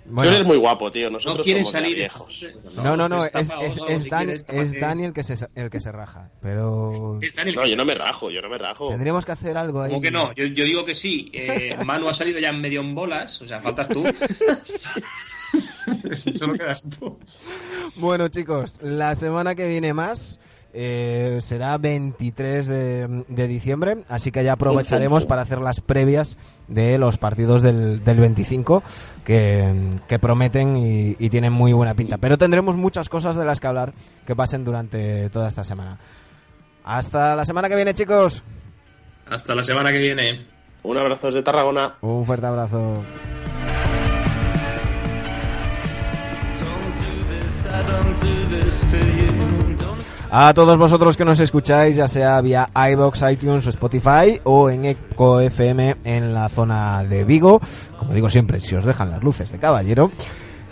[0.05, 1.11] Tú Bueno, eres muy guapo, tío.
[1.11, 2.47] Nosotros No quieren salir viejos.
[2.75, 3.51] no, no, no, es, es,
[3.89, 4.81] es quieres, es.
[4.81, 6.31] Dani el que se, el que se raja.
[6.41, 8.89] Pero Es Daniel No, yo no me rajo, yo no me rajo.
[8.89, 9.91] tendríamos que hacer algo ahí.
[9.91, 11.31] Como que no, yo, yo digo que sí.
[11.33, 14.05] Eh, Manu ha salido ya en medio en bolas, o sea, faltas tú.
[16.39, 17.19] Solo quedas tú.
[17.97, 20.41] Bueno, chicos, la semana que viene más
[20.75, 26.39] eh, será 23 de, de diciembre, así que ya aprovecharemos para hacer las previas
[26.69, 28.83] de los partidos del, del 25
[29.25, 32.19] que, que prometen y, y tienen muy buena pinta.
[32.19, 33.93] Pero tendremos muchas cosas de las que hablar
[34.27, 35.99] que pasen durante toda esta semana.
[36.85, 38.43] Hasta la semana que viene, chicos.
[39.29, 40.41] Hasta la semana que viene.
[40.83, 41.95] Un abrazo desde Tarragona.
[42.01, 43.03] Un fuerte abrazo.
[50.35, 54.87] A todos vosotros que nos escucháis, ya sea vía iBox, iTunes o Spotify o en
[54.87, 57.61] Eco FM en la zona de Vigo,
[57.99, 60.11] como digo siempre, si os dejan las luces de caballero.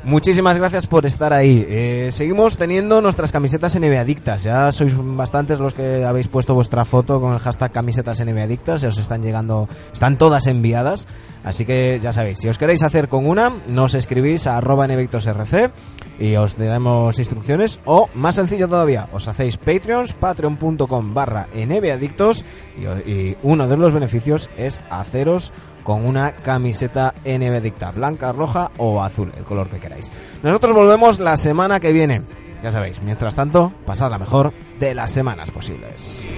[0.03, 1.65] Muchísimas gracias por estar ahí.
[1.69, 4.43] Eh, seguimos teniendo nuestras camisetas NBA Adictas.
[4.43, 8.81] Ya sois bastantes los que habéis puesto vuestra foto con el hashtag camisetas NBA Adictas.
[8.81, 11.07] Ya os están llegando, están todas enviadas.
[11.45, 15.71] Así que ya sabéis, si os queréis hacer con una, nos escribís a arroba nevictosrc
[16.19, 17.81] y os daremos instrucciones.
[17.85, 22.45] O, más sencillo todavía, os hacéis Patreons, patreon.com barra nbadictos
[22.79, 25.53] y, y uno de los beneficios es haceros
[25.91, 30.09] con una camiseta NB Adicta, blanca, roja o azul, el color que queráis.
[30.41, 32.23] Nosotros volvemos la semana que viene.
[32.63, 36.29] Ya sabéis, mientras tanto, pasad la mejor de las semanas posibles.